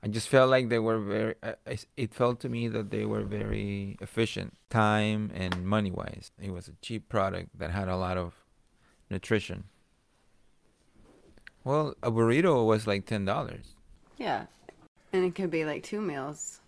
I 0.03 0.07
just 0.07 0.27
felt 0.29 0.49
like 0.51 0.69
they 0.69 0.79
were 0.79 0.99
very. 0.99 1.35
I, 1.41 1.77
it 1.97 2.13
felt 2.13 2.39
to 2.41 2.49
me 2.49 2.67
that 2.67 2.91
they 2.91 3.05
were 3.05 3.23
very 3.23 3.97
efficient, 4.01 4.55
time 4.69 5.31
and 5.33 5.65
money 5.65 5.91
wise. 5.91 6.31
It 6.39 6.51
was 6.51 6.67
a 6.67 6.73
cheap 6.81 7.09
product 7.09 7.57
that 7.57 7.71
had 7.71 7.87
a 7.87 7.95
lot 7.97 8.17
of 8.17 8.33
nutrition. 9.09 9.63
Well, 11.63 11.95
a 12.03 12.11
burrito 12.11 12.65
was 12.65 12.85
like 12.85 13.05
ten 13.05 13.25
dollars. 13.25 13.75
Yeah. 14.17 14.45
And 15.15 15.23
it 15.23 15.33
could 15.33 15.49
be 15.49 15.63
like 15.63 15.81
two 15.83 16.01
meals. 16.01 16.59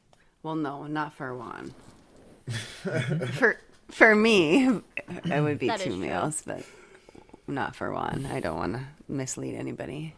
Well, 0.41 0.55
no, 0.55 0.87
not 0.87 1.11
for 1.13 1.35
one. 1.35 1.73
for 3.33 3.59
for 3.91 4.15
me, 4.15 4.67
it 5.25 5.41
would 5.43 5.59
be 5.59 5.67
That 5.67 5.79
is 5.81 5.83
two 5.83 5.89
true. 5.91 5.99
meals, 5.99 6.43
but 6.47 6.63
not 7.45 7.75
for 7.75 7.91
one. 7.91 8.25
I 8.31 8.39
don't 8.39 8.55
want 8.55 8.73
to 8.75 8.83
mislead 9.09 9.55
anybody. 9.55 10.15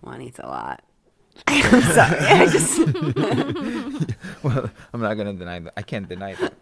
Juan 0.00 0.22
eats 0.22 0.38
a 0.38 0.46
lot. 0.46 0.82
I'm 1.46 1.82
sorry. 1.92 2.18
I 2.18 2.46
just 2.46 2.78
well, 4.42 4.70
I'm 4.94 5.02
not 5.02 5.14
gonna 5.18 5.34
deny 5.34 5.58
that. 5.58 5.74
I 5.76 5.82
can't 5.82 6.08
deny 6.08 6.32
that. 6.36 6.54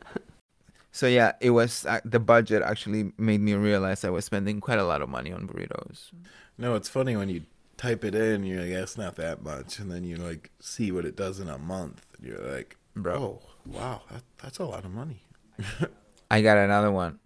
So 0.90 1.06
yeah, 1.06 1.34
it 1.40 1.50
was 1.50 1.86
uh, 1.86 2.00
the 2.04 2.18
budget 2.18 2.62
actually 2.62 3.12
made 3.18 3.40
me 3.40 3.54
realize 3.54 4.04
I 4.04 4.10
was 4.10 4.24
spending 4.24 4.60
quite 4.60 4.80
a 4.80 4.84
lot 4.84 5.00
of 5.00 5.08
money 5.08 5.30
on 5.30 5.46
burritos. 5.46 6.10
No, 6.58 6.74
it's 6.74 6.88
funny 6.88 7.14
when 7.14 7.28
you 7.28 7.42
type 7.78 8.04
it 8.04 8.14
in, 8.14 8.44
you're 8.44 8.60
like, 8.60 8.70
it's 8.70 8.98
not 8.98 9.16
that 9.16 9.42
much. 9.42 9.78
And 9.78 9.90
then 9.90 10.04
you 10.04 10.16
like 10.16 10.50
see 10.60 10.92
what 10.92 11.06
it 11.06 11.16
does 11.16 11.40
in 11.40 11.48
a 11.48 11.56
month. 11.56 12.04
And 12.18 12.26
you're 12.26 12.52
like, 12.52 12.76
Bro. 12.94 13.14
oh, 13.14 13.42
wow, 13.64 14.02
that, 14.10 14.22
that's 14.42 14.58
a 14.58 14.64
lot 14.64 14.84
of 14.84 14.90
money. 14.90 15.22
I 16.30 16.42
got 16.42 16.58
another 16.58 16.90
one. 16.90 17.20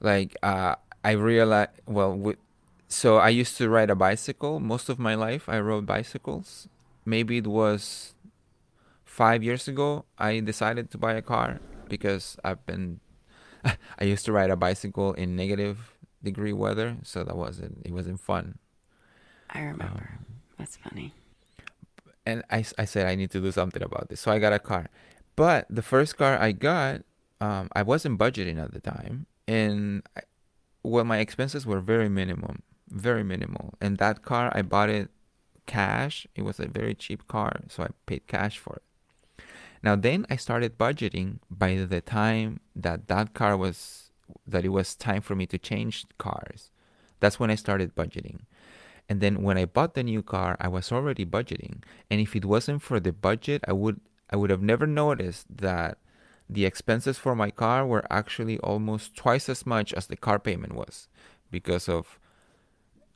Like 0.00 0.36
uh, 0.42 0.74
I 1.04 1.12
realized. 1.12 1.70
Well, 1.86 2.14
with, 2.14 2.38
so 2.88 3.16
I 3.18 3.28
used 3.28 3.56
to 3.58 3.68
ride 3.68 3.90
a 3.90 3.94
bicycle 3.94 4.58
most 4.58 4.88
of 4.88 4.98
my 4.98 5.14
life. 5.14 5.48
I 5.48 5.60
rode 5.60 5.86
bicycles. 5.86 6.68
Maybe 7.04 7.38
it 7.38 7.46
was 7.46 8.14
five 9.04 9.42
years 9.42 9.68
ago. 9.68 10.04
I 10.18 10.40
decided 10.40 10.90
to 10.90 10.98
buy 10.98 11.14
a 11.14 11.22
car 11.22 11.60
because 11.88 12.36
I've 12.42 12.64
been. 12.66 13.00
I 13.98 14.04
used 14.04 14.24
to 14.26 14.32
ride 14.32 14.50
a 14.50 14.56
bicycle 14.56 15.12
in 15.14 15.36
negative 15.36 15.96
degree 16.22 16.52
weather, 16.52 16.96
so 17.02 17.24
that 17.24 17.36
wasn't. 17.36 17.82
It 17.84 17.92
wasn't 17.92 18.20
fun. 18.20 18.58
I 19.50 19.60
remember. 19.60 20.18
That's 20.58 20.76
funny. 20.76 21.12
and 22.24 22.42
I, 22.50 22.64
I 22.78 22.84
said 22.84 23.06
I 23.06 23.14
need 23.14 23.30
to 23.32 23.40
do 23.40 23.52
something 23.52 23.82
about 23.82 24.08
this. 24.08 24.20
So 24.20 24.30
I 24.32 24.38
got 24.38 24.52
a 24.52 24.58
car. 24.58 24.88
But 25.36 25.66
the 25.70 25.82
first 25.82 26.16
car 26.16 26.38
I 26.38 26.52
got, 26.52 27.02
um, 27.40 27.68
I 27.74 27.82
wasn't 27.82 28.18
budgeting 28.18 28.62
at 28.62 28.72
the 28.72 28.80
time, 28.80 29.26
and 29.46 30.02
I, 30.16 30.22
well, 30.82 31.04
my 31.04 31.18
expenses 31.18 31.66
were 31.66 31.80
very 31.80 32.08
minimum, 32.08 32.62
very 32.88 33.22
minimal. 33.22 33.74
And 33.80 33.98
that 33.98 34.22
car, 34.22 34.50
I 34.54 34.62
bought 34.62 34.88
it 34.90 35.10
cash. 35.66 36.26
It 36.34 36.42
was 36.42 36.58
a 36.60 36.66
very 36.68 36.94
cheap 36.94 37.26
car, 37.28 37.60
so 37.68 37.82
I 37.82 37.88
paid 38.06 38.26
cash 38.26 38.58
for 38.58 38.76
it. 38.76 39.44
Now 39.82 39.94
then, 39.96 40.26
I 40.30 40.36
started 40.36 40.78
budgeting. 40.78 41.38
By 41.50 41.76
the 41.76 42.00
time 42.00 42.60
that 42.74 43.08
that 43.08 43.34
car 43.34 43.56
was, 43.56 44.10
that 44.46 44.64
it 44.64 44.70
was 44.70 44.94
time 44.94 45.20
for 45.20 45.34
me 45.34 45.46
to 45.46 45.58
change 45.58 46.06
cars, 46.18 46.70
that's 47.20 47.38
when 47.38 47.50
I 47.50 47.56
started 47.56 47.94
budgeting. 47.94 48.40
And 49.08 49.20
then 49.20 49.42
when 49.42 49.56
I 49.56 49.64
bought 49.66 49.94
the 49.94 50.02
new 50.02 50.22
car, 50.22 50.56
I 50.60 50.68
was 50.68 50.90
already 50.90 51.24
budgeting. 51.24 51.82
And 52.10 52.20
if 52.20 52.34
it 52.34 52.44
wasn't 52.44 52.82
for 52.82 52.98
the 52.98 53.12
budget, 53.12 53.62
I 53.68 53.72
would 53.72 54.00
I 54.28 54.36
would 54.36 54.50
have 54.50 54.62
never 54.62 54.86
noticed 54.86 55.46
that 55.58 55.98
the 56.48 56.64
expenses 56.64 57.18
for 57.18 57.34
my 57.36 57.50
car 57.50 57.86
were 57.86 58.04
actually 58.10 58.58
almost 58.58 59.14
twice 59.16 59.48
as 59.48 59.64
much 59.66 59.92
as 59.92 60.06
the 60.06 60.16
car 60.16 60.38
payment 60.38 60.74
was 60.74 61.08
because 61.50 61.88
of 61.88 62.18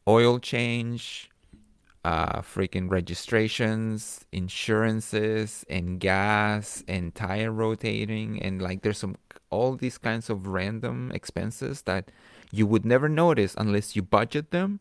oil 0.07 0.39
change, 0.39 1.31
uh, 2.05 2.41
freaking 2.41 2.91
registrations, 2.91 4.25
insurances, 4.33 5.65
and 5.69 6.01
gas, 6.01 6.83
and 6.89 7.15
tire 7.15 7.53
rotating, 7.53 8.41
and 8.41 8.63
like 8.63 8.83
there's 8.83 8.99
some 8.99 9.17
all 9.51 9.75
these 9.77 9.99
kinds 9.99 10.31
of 10.31 10.47
random 10.47 11.11
expenses 11.13 11.83
that 11.83 12.11
you 12.53 12.67
would 12.67 12.85
never 12.85 13.09
notice 13.09 13.55
unless 13.59 13.95
you 13.95 14.03
budget 14.03 14.51
them 14.51 14.81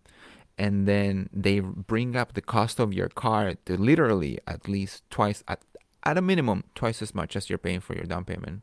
and 0.60 0.86
then 0.86 1.30
they 1.32 1.62
bring 1.62 2.16
up 2.16 2.34
the 2.34 2.42
cost 2.42 2.80
of 2.80 2.94
your 2.94 3.08
car 3.08 3.56
to 3.66 3.78
literally 3.78 4.38
at 4.46 4.68
least 4.68 5.10
twice 5.10 5.42
at, 5.48 5.62
at 6.04 6.18
a 6.18 6.22
minimum 6.22 6.64
twice 6.76 7.02
as 7.02 7.16
much 7.16 7.36
as 7.36 7.50
you're 7.50 7.58
paying 7.58 7.80
for 7.80 7.96
your 7.96 8.04
down 8.04 8.26
payment 8.26 8.62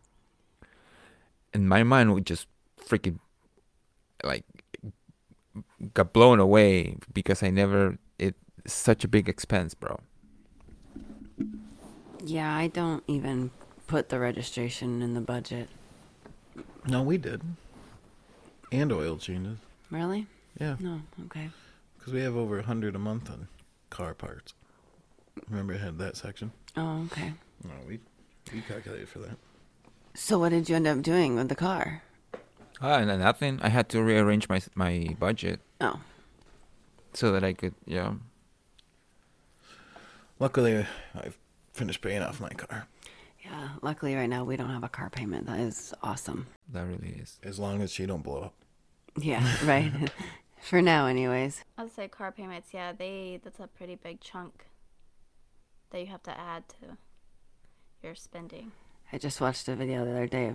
and 1.55 1.69
my 1.69 1.83
mind 1.83 2.13
would 2.13 2.27
just 2.27 2.47
freaking 2.79 3.19
like 4.23 4.45
got 5.95 6.13
blown 6.13 6.39
away 6.39 6.97
because 7.13 7.43
i 7.43 7.49
never 7.51 7.99
it's 8.19 8.39
such 8.67 9.03
a 9.03 9.09
big 9.09 9.29
expense 9.29 9.75
bro 9.75 9.99
Yeah, 12.25 12.55
I 12.57 12.67
don't 12.67 13.05
even 13.07 13.51
put 13.87 14.09
the 14.09 14.19
registration 14.19 15.01
in 15.01 15.15
the 15.15 15.21
budget. 15.21 15.69
No, 16.89 17.01
we 17.01 17.19
did. 17.19 17.41
And 18.73 18.91
oil 18.93 19.17
changes. 19.17 19.59
Really? 19.91 20.27
Yeah, 20.61 20.75
No. 20.81 21.03
Okay. 21.27 21.51
Because 22.07 22.15
we 22.15 22.23
have 22.23 22.37
over 22.37 22.61
a 22.61 22.63
hundred 22.63 22.95
a 22.95 23.01
month 23.01 23.29
on 23.29 23.49
car 23.91 24.15
parts. 24.15 24.55
Remember, 25.51 25.75
I 25.75 25.79
had 25.79 25.99
that 25.99 26.17
section. 26.17 26.53
Oh, 26.77 27.03
okay. 27.07 27.33
No, 27.65 27.71
we 27.89 27.99
we 28.55 28.61
calculated 28.61 29.09
for 29.09 29.19
that. 29.19 29.37
So 30.15 30.39
what 30.39 30.51
did 30.51 30.69
you 30.69 30.77
end 30.77 30.87
up 30.87 31.03
doing 31.03 31.35
with 31.35 31.49
the 31.49 31.57
car? 31.57 32.03
ah 32.83 32.99
and 32.99 33.09
then 33.09 33.21
nothing 33.21 33.59
i 33.63 33.71
had 33.71 33.89
to 33.89 34.03
rearrange 34.03 34.51
my 34.51 34.61
my 34.75 35.09
budget 35.19 35.61
Oh, 35.81 35.99
so 37.15 37.33
that 37.33 37.43
i 37.43 37.55
could 37.55 37.73
yeah 37.87 38.13
Luckily, 40.39 40.85
I 41.15 41.31
finished 41.73 42.03
paying 42.03 42.21
off 42.23 42.39
my 42.39 42.51
car. 42.51 42.87
yeah. 43.43 43.69
Luckily, 43.81 44.15
right 44.15 44.29
now 44.29 44.45
we 44.45 44.57
don't 44.59 44.69
have 44.69 44.85
a 44.85 44.89
car 44.91 45.09
payment. 45.09 45.47
That 45.47 45.59
is 45.61 45.95
awesome. 46.03 46.47
that 46.71 46.85
really 46.87 47.17
is 47.23 47.39
As 47.43 47.59
long 47.59 47.81
as 47.81 47.91
she 47.91 48.05
don't 48.05 48.23
blow 48.23 48.43
up. 48.43 48.55
Yeah, 49.19 49.43
right. 49.65 49.91
For 50.67 50.83
now, 50.83 51.07
anyways. 51.07 51.63
I'd 51.79 51.93
say 51.93 52.09
car 52.09 52.33
payments, 52.33 52.71
yeah, 52.75 52.91
they 52.91 53.39
that's 53.45 53.61
a 53.61 53.69
pretty 53.69 53.95
big 53.95 54.21
chunk 54.21 54.65
that 55.91 56.01
you 56.01 56.07
have 56.07 56.25
to 56.25 56.37
add 56.37 56.65
to 56.71 56.97
your 58.03 58.17
spending. 58.17 58.73
I 59.13 59.19
just 59.19 59.41
watched 59.41 59.69
a 59.69 59.77
video 59.77 60.05
the 60.05 60.11
other 60.11 60.27
day. 60.27 60.55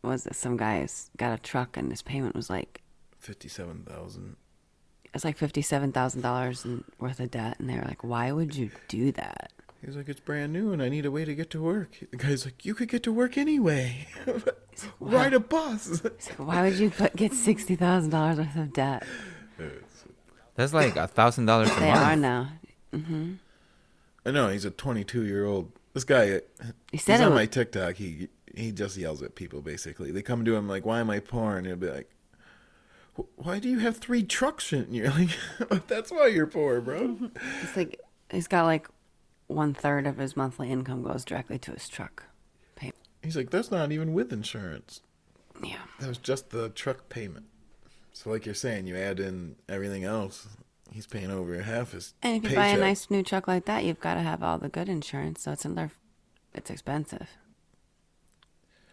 Was 0.00 0.26
it 0.26 0.34
some 0.34 0.56
guy's 0.56 1.10
got 1.18 1.38
a 1.38 1.42
truck 1.42 1.76
and 1.76 1.90
his 1.90 2.00
payment 2.00 2.34
was 2.34 2.48
like 2.48 2.80
Fifty-seven 3.18 3.84
thousand. 3.86 4.36
it's 5.12 5.26
like 5.26 5.36
fifty 5.36 5.60
seven 5.60 5.92
thousand 5.92 6.22
dollars 6.22 6.66
worth 6.98 7.20
of 7.20 7.30
debt, 7.30 7.60
and 7.60 7.68
they 7.68 7.74
were 7.74 7.84
like, 7.84 8.02
"Why 8.02 8.32
would 8.32 8.56
you 8.56 8.70
do 8.88 9.12
that?" 9.12 9.52
He's 9.84 9.94
like, 9.96 10.08
it's 10.08 10.20
brand 10.20 10.54
new, 10.54 10.72
and 10.72 10.82
I 10.82 10.88
need 10.88 11.04
a 11.04 11.10
way 11.10 11.26
to 11.26 11.34
get 11.34 11.50
to 11.50 11.60
work. 11.60 11.98
The 12.10 12.16
guy's 12.16 12.46
like, 12.46 12.64
you 12.64 12.74
could 12.74 12.88
get 12.88 13.02
to 13.02 13.12
work 13.12 13.36
anyway. 13.36 14.08
Ride 14.98 15.34
a 15.34 15.40
bus. 15.40 15.88
He's 15.88 16.02
like, 16.02 16.38
Why 16.38 16.62
would 16.62 16.78
you 16.78 16.88
put, 16.88 17.14
get 17.14 17.34
sixty 17.34 17.76
thousand 17.76 18.08
dollars 18.10 18.38
worth 18.38 18.56
of 18.56 18.72
debt? 18.72 19.04
That's 20.54 20.72
like 20.72 20.96
a 20.96 21.06
thousand 21.08 21.46
dollars 21.46 21.70
a 21.70 21.80
They 21.80 21.86
month 21.90 22.00
are 22.00 22.16
now. 22.16 22.48
hmm 22.92 23.34
I 24.26 24.30
know 24.30 24.48
he's 24.48 24.64
a 24.64 24.70
22 24.70 25.24
year 25.26 25.44
old. 25.44 25.70
This 25.92 26.04
guy, 26.04 26.40
He 26.90 26.96
said 26.98 27.14
he's 27.14 27.20
it 27.20 27.24
on 27.24 27.30
wa- 27.30 27.36
my 27.36 27.46
TikTok. 27.46 27.96
He 27.96 28.28
he 28.54 28.72
just 28.72 28.96
yells 28.96 29.22
at 29.22 29.34
people. 29.34 29.60
Basically, 29.60 30.10
they 30.12 30.22
come 30.22 30.44
to 30.44 30.54
him 30.56 30.68
like, 30.68 30.86
"Why 30.86 31.00
am 31.00 31.10
I 31.10 31.20
poor?" 31.20 31.56
And 31.56 31.66
he'll 31.66 31.76
be 31.76 31.90
like, 31.90 32.10
"Why 33.36 33.58
do 33.58 33.68
you 33.68 33.78
have 33.80 33.98
three 33.98 34.22
trucks?" 34.22 34.72
And 34.72 34.94
you're 34.94 35.10
like, 35.10 35.30
"That's 35.88 36.10
why 36.10 36.28
you're 36.28 36.46
poor, 36.46 36.80
bro." 36.80 37.18
It's 37.62 37.76
like 37.76 38.00
he's 38.30 38.48
got 38.48 38.64
like 38.64 38.88
one 39.46 39.74
third 39.74 40.06
of 40.06 40.16
his 40.18 40.36
monthly 40.36 40.70
income 40.70 41.02
goes 41.02 41.24
directly 41.24 41.58
to 41.60 41.72
his 41.72 41.88
truck 41.88 42.24
payment. 42.76 42.96
He's 43.22 43.36
like, 43.36 43.50
"That's 43.50 43.70
not 43.70 43.92
even 43.92 44.14
with 44.14 44.32
insurance. 44.32 45.00
Yeah. 45.62 45.76
That 46.00 46.08
was 46.08 46.18
just 46.18 46.50
the 46.50 46.70
truck 46.70 47.08
payment." 47.08 47.46
So, 48.14 48.30
like 48.30 48.46
you're 48.46 48.54
saying, 48.54 48.86
you 48.86 48.96
add 48.96 49.18
in 49.20 49.56
everything 49.68 50.04
else. 50.04 50.46
He's 50.92 51.06
paying 51.06 51.30
over 51.32 51.60
half 51.60 51.90
his 51.92 52.14
And 52.22 52.36
if 52.36 52.44
you 52.44 52.48
paycheck. 52.50 52.62
buy 52.62 52.68
a 52.68 52.78
nice 52.78 53.10
new 53.10 53.24
truck 53.24 53.48
like 53.48 53.64
that, 53.64 53.84
you've 53.84 53.98
got 54.00 54.14
to 54.14 54.20
have 54.20 54.42
all 54.42 54.56
the 54.58 54.68
good 54.68 54.88
insurance. 54.88 55.42
So 55.42 55.50
it's 55.52 55.64
another. 55.64 55.90
It's 56.54 56.70
expensive. 56.70 57.26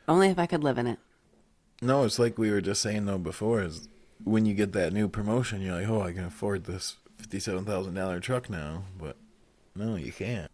Only 0.07 0.29
if 0.29 0.39
I 0.39 0.47
could 0.47 0.63
live 0.63 0.79
in 0.79 0.87
it. 0.87 0.97
No, 1.81 2.03
it's 2.03 2.17
like 2.17 2.37
we 2.39 2.49
were 2.49 2.61
just 2.61 2.81
saying 2.81 3.05
though 3.05 3.19
before. 3.19 3.61
Is 3.61 3.87
when 4.23 4.45
you 4.47 4.55
get 4.55 4.73
that 4.73 4.91
new 4.93 5.07
promotion, 5.07 5.61
you're 5.61 5.75
like, 5.75 5.87
"Oh, 5.87 6.01
I 6.01 6.11
can 6.11 6.25
afford 6.25 6.65
this 6.65 6.97
fifty-seven 7.17 7.65
thousand 7.65 7.93
dollar 7.93 8.19
truck 8.19 8.49
now." 8.49 8.83
But 8.99 9.15
No, 9.75 9.95
you 9.95 10.11
can't. 10.11 10.49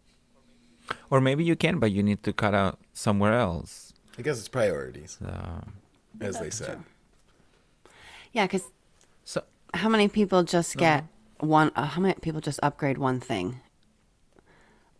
Or 1.10 1.20
maybe 1.20 1.44
you 1.44 1.56
can, 1.56 1.78
but 1.78 1.90
you 1.92 2.02
need 2.02 2.22
to 2.24 2.32
cut 2.32 2.54
out 2.54 2.78
somewhere 2.92 3.32
else. 3.34 3.92
I 4.18 4.22
guess 4.22 4.38
it's 4.38 4.48
priorities, 4.48 5.16
So, 5.20 5.64
as 6.20 6.38
they 6.40 6.50
said. 6.50 6.80
Yeah, 8.32 8.44
because 8.46 8.64
so 9.24 9.42
how 9.74 9.88
many 9.88 10.08
people 10.08 10.42
just 10.42 10.76
get 10.76 11.04
one? 11.40 11.70
Uh, 11.76 11.84
how 11.86 12.00
many 12.00 12.14
people 12.14 12.40
just 12.40 12.60
upgrade 12.62 12.98
one 12.98 13.20
thing? 13.20 13.60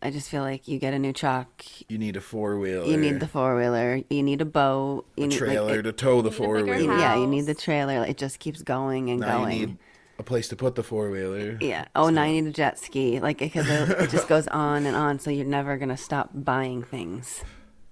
I 0.00 0.10
just 0.12 0.28
feel 0.30 0.42
like 0.42 0.68
you 0.68 0.78
get 0.78 0.94
a 0.94 0.98
new 0.98 1.12
truck, 1.12 1.64
You 1.88 1.98
need 1.98 2.16
a 2.16 2.20
four 2.20 2.56
wheeler. 2.56 2.86
you 2.86 2.96
need 2.96 3.18
the 3.18 3.26
four 3.26 3.56
wheeler, 3.56 4.00
you 4.08 4.22
need 4.22 4.40
a 4.40 4.44
boat, 4.44 5.06
you 5.16 5.24
a 5.24 5.26
need 5.26 5.40
like, 5.40 5.48
trailer 5.48 5.78
it- 5.80 5.82
to 5.82 5.92
tow 5.92 6.22
the 6.22 6.30
four 6.30 6.62
wheeler. 6.62 6.96
yeah, 6.98 7.16
you 7.16 7.26
need 7.26 7.46
the 7.46 7.54
trailer. 7.54 8.04
It 8.04 8.16
just 8.16 8.38
keeps 8.38 8.62
going 8.62 9.10
and 9.10 9.18
Now 9.20 9.38
going. 9.38 9.58
you 9.60 9.66
need 9.66 9.78
a 10.20 10.22
place 10.22 10.46
to 10.48 10.56
put 10.56 10.76
the 10.76 10.84
four 10.84 11.10
wheeler. 11.10 11.58
Yeah. 11.60 11.86
Oh, 11.96 12.10
now 12.10 12.22
you 12.24 12.40
need 12.42 12.48
a 12.48 12.52
jet 12.52 12.78
ski. 12.78 13.18
Like 13.18 13.42
it, 13.42 13.52
'cause 13.52 13.68
it, 13.68 13.90
it 13.90 14.10
just 14.10 14.28
goes 14.34 14.46
on 14.48 14.86
and 14.86 14.94
on. 14.96 15.18
So 15.18 15.30
you're 15.30 15.44
never 15.44 15.76
gonna 15.76 15.96
stop 15.96 16.30
buying 16.32 16.84
things. 16.84 17.42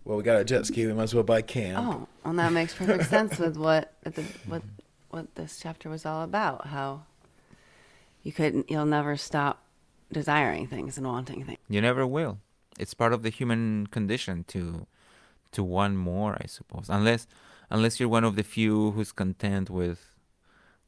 Well, 0.05 0.17
we 0.17 0.23
got 0.23 0.41
a 0.41 0.45
jet 0.45 0.65
ski. 0.67 0.87
We 0.87 0.93
might 0.93 1.03
as 1.05 1.15
well 1.15 1.25
buy 1.25 1.43
camp. 1.43 1.85
Oh, 1.85 2.07
well, 2.25 2.35
that 2.35 2.53
makes 2.53 2.73
perfect 2.75 3.11
sense 3.11 3.37
with 3.41 3.57
what 3.57 3.93
the, 4.05 4.23
what 4.47 4.63
what 5.17 5.35
this 5.35 5.59
chapter 5.59 5.89
was 5.89 6.05
all 6.07 6.23
about. 6.23 6.69
How 6.69 7.03
you 8.23 8.33
couldn't, 8.33 8.71
you'll 8.71 8.87
never 8.87 9.17
stop 9.17 9.65
desiring 10.13 10.67
things 10.69 10.97
and 10.97 11.07
wanting 11.07 11.45
things. 11.45 11.59
you 11.69 11.81
never 11.81 12.07
will. 12.07 12.39
It's 12.79 12.95
part 12.95 13.13
of 13.13 13.23
the 13.23 13.31
human 13.31 13.89
condition 13.89 14.45
to 14.49 14.87
to 15.53 15.65
want 15.65 15.97
more, 15.97 16.37
I 16.41 16.47
suppose. 16.47 16.87
Unless 16.89 17.27
unless 17.71 17.99
you're 17.99 18.13
one 18.13 18.25
of 18.25 18.37
the 18.37 18.45
few 18.45 18.93
who's 18.93 19.11
content 19.11 19.71
with 19.71 20.15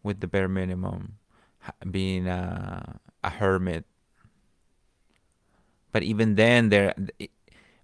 with 0.02 0.20
the 0.20 0.28
bare 0.28 0.48
minimum, 0.48 1.16
being 1.90 2.28
a 2.28 3.00
a 3.24 3.30
hermit. 3.30 3.84
But 5.90 6.02
even 6.02 6.36
then, 6.36 6.68
they're 6.68 6.94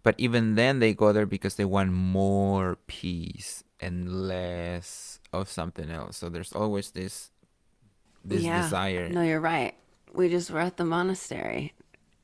but 0.05 0.15
even 0.19 0.55
then 0.55 0.79
they 0.79 0.93
go 0.93 1.13
there 1.13 1.27
because 1.27 1.57
they 1.57 1.65
want 1.65 1.91
more 1.91 2.77
peace 2.87 3.65
and 3.81 4.29
less 4.29 5.13
of 5.40 5.51
something 5.51 5.90
else. 5.90 6.16
So 6.16 6.29
there's 6.29 6.53
always 6.53 6.90
this 6.90 7.31
this 8.25 8.42
yeah. 8.42 8.62
desire. 8.62 9.09
No, 9.09 9.23
you're 9.23 9.40
right. 9.40 9.75
We 10.12 10.29
just 10.29 10.51
were 10.51 10.61
at 10.61 10.77
the 10.77 10.85
monastery 10.85 11.75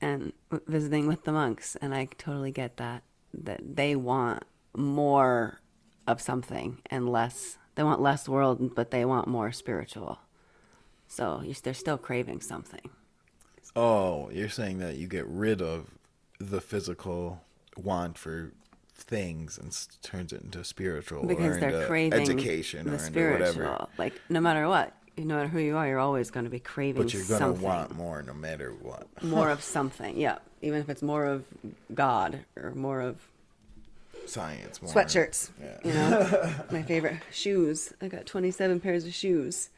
and 0.01 0.33
visiting 0.67 1.07
with 1.07 1.25
the 1.25 1.33
monks, 1.33 1.77
and 1.77 1.95
I 1.95 2.07
totally 2.17 2.53
get 2.53 2.77
that 2.79 3.03
that 3.35 3.77
they 3.77 3.97
want 3.97 4.45
more 4.77 5.61
of 6.07 6.21
something 6.21 6.79
and 6.87 7.09
less. 7.09 7.59
They 7.75 7.83
want 7.83 8.01
less 8.01 8.29
world, 8.29 8.75
but 8.75 8.91
they 8.91 9.05
want 9.05 9.29
more 9.29 9.53
spiritual. 9.53 10.19
So 11.07 11.43
you, 11.45 11.55
they're 11.55 11.75
still 11.75 11.99
craving 11.99 12.41
something. 12.41 12.91
Oh, 13.77 14.31
you're 14.31 14.49
saying 14.49 14.79
that 14.79 14.97
you 14.97 15.07
get 15.07 15.27
rid 15.27 15.63
of 15.63 15.87
the 16.39 16.61
physical 16.61 17.43
want 17.77 18.19
for 18.19 18.53
things 19.11 19.59
and 19.59 19.69
s- 19.69 19.89
turns 20.03 20.33
it 20.33 20.41
into 20.43 20.63
spiritual 20.65 21.27
because 21.27 21.57
or 21.57 21.61
they're 21.61 21.87
craving 21.87 22.21
education 22.21 22.87
the 22.87 22.95
or 22.95 22.99
spiritual. 22.99 23.63
whatever. 23.67 23.87
Like 23.99 24.15
no 24.31 24.41
matter 24.41 24.67
what, 24.69 24.95
no 25.19 25.35
matter 25.37 25.49
who 25.49 25.59
you 25.59 25.77
are, 25.77 25.87
you're 25.87 25.99
always 25.99 26.31
going 26.31 26.45
to 26.45 26.51
be 26.51 26.61
craving 26.61 27.03
But 27.03 27.13
you're 27.13 27.25
gonna 27.25 27.53
want 27.53 27.95
more 27.97 28.23
no 28.23 28.33
matter 28.33 28.71
what. 28.71 29.07
more 29.23 29.51
of 29.51 29.63
something. 29.63 30.17
Yeah, 30.17 30.39
even 30.63 30.81
if 30.81 30.89
it's 30.89 31.03
more 31.03 31.27
of 31.27 31.45
God 31.93 32.45
or 32.57 32.71
more 32.75 33.01
of 33.03 33.17
Science 34.27 34.81
more. 34.81 34.93
sweatshirts. 34.93 35.51
Yeah. 35.61 35.79
You 35.85 35.93
know, 35.93 36.55
my 36.71 36.83
favorite 36.83 37.19
shoes. 37.33 37.93
I 38.01 38.07
got 38.09 38.27
27 38.27 38.79
pairs 38.81 39.05
of 39.05 39.13
shoes. 39.13 39.71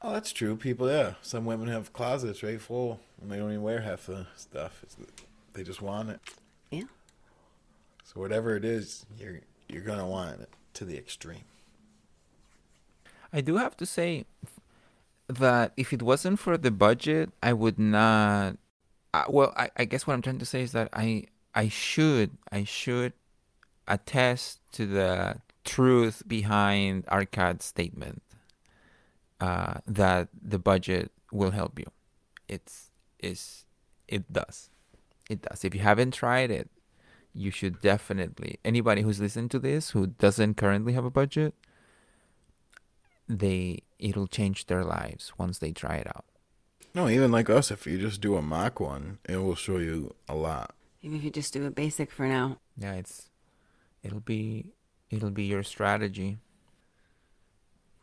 Oh, 0.00 0.12
that's 0.12 0.32
true. 0.32 0.56
People, 0.56 0.88
yeah. 0.90 1.14
Some 1.22 1.44
women 1.44 1.68
have 1.68 1.92
closets 1.92 2.42
right 2.42 2.60
full, 2.60 3.00
and 3.20 3.30
they 3.30 3.36
don't 3.36 3.50
even 3.50 3.62
wear 3.62 3.80
half 3.80 4.06
the 4.06 4.26
stuff. 4.36 4.80
It's, 4.82 4.96
they 5.54 5.62
just 5.62 5.80
want 5.82 6.10
it. 6.10 6.20
Yeah. 6.70 6.82
So 8.14 8.20
whatever 8.20 8.56
it 8.56 8.64
is, 8.64 9.06
you're 9.18 9.40
you're 9.68 9.82
gonna 9.82 10.06
want 10.06 10.40
it 10.40 10.48
to 10.74 10.84
the 10.84 10.96
extreme. 10.96 11.44
I 13.32 13.40
do 13.40 13.56
have 13.56 13.76
to 13.78 13.86
say 13.86 14.26
that 15.26 15.72
if 15.76 15.92
it 15.92 16.02
wasn't 16.02 16.38
for 16.38 16.56
the 16.56 16.70
budget, 16.70 17.30
I 17.42 17.52
would 17.52 17.78
not. 17.78 18.56
Uh, 19.12 19.24
well, 19.28 19.52
I, 19.56 19.70
I 19.76 19.84
guess 19.84 20.06
what 20.06 20.14
I'm 20.14 20.22
trying 20.22 20.38
to 20.38 20.46
say 20.46 20.62
is 20.62 20.72
that 20.72 20.88
I 20.92 21.24
I 21.54 21.68
should 21.68 22.38
I 22.52 22.62
should 22.64 23.14
attest 23.88 24.60
to 24.72 24.86
the 24.86 25.40
truth 25.64 26.22
behind 26.26 27.06
Arkad's 27.06 27.64
statement 27.64 28.22
uh, 29.40 29.80
that 29.86 30.28
the 30.40 30.58
budget 30.58 31.10
will 31.32 31.50
help 31.50 31.78
you. 31.78 31.86
It's 32.48 32.90
is 33.18 33.64
it 34.06 34.32
does 34.32 34.70
it 35.28 35.42
does. 35.42 35.64
If 35.64 35.74
you 35.74 35.80
haven't 35.80 36.12
tried 36.12 36.50
it, 36.50 36.68
you 37.34 37.50
should 37.50 37.80
definitely. 37.80 38.58
Anybody 38.64 39.02
who's 39.02 39.20
listening 39.20 39.48
to 39.50 39.58
this 39.58 39.90
who 39.90 40.06
doesn't 40.06 40.56
currently 40.56 40.92
have 40.92 41.04
a 41.04 41.10
budget, 41.10 41.54
they 43.28 43.80
it'll 43.98 44.26
change 44.26 44.66
their 44.66 44.84
lives 44.84 45.32
once 45.38 45.58
they 45.58 45.72
try 45.72 45.96
it 45.96 46.06
out. 46.06 46.24
No, 46.94 47.08
even 47.08 47.32
like 47.32 47.50
us, 47.50 47.70
if 47.70 47.86
you 47.86 47.98
just 47.98 48.20
do 48.20 48.36
a 48.36 48.42
mock 48.42 48.78
one, 48.78 49.18
it 49.28 49.38
will 49.38 49.56
show 49.56 49.78
you 49.78 50.14
a 50.28 50.34
lot. 50.34 50.74
Even 51.02 51.18
if 51.18 51.24
you 51.24 51.30
just 51.30 51.52
do 51.52 51.66
a 51.66 51.70
basic 51.70 52.10
for 52.10 52.26
now. 52.26 52.58
Yeah, 52.76 52.94
it's 52.94 53.30
it'll 54.02 54.20
be 54.20 54.72
it'll 55.10 55.30
be 55.30 55.44
your 55.44 55.62
strategy 55.62 56.38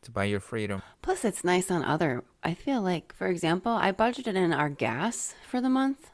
to 0.02 0.12
buy 0.12 0.26
your 0.26 0.40
freedom. 0.40 0.82
Plus, 1.02 1.24
it's 1.24 1.44
nice 1.44 1.70
on 1.70 1.84
other. 1.84 2.24
I 2.44 2.54
feel 2.54 2.82
like, 2.82 3.14
for 3.14 3.28
example, 3.28 3.72
I 3.72 3.92
budgeted 3.92 4.36
in 4.36 4.52
our 4.52 4.70
gas 4.70 5.36
for 5.48 5.62
the 5.62 5.70
month. 5.70 6.10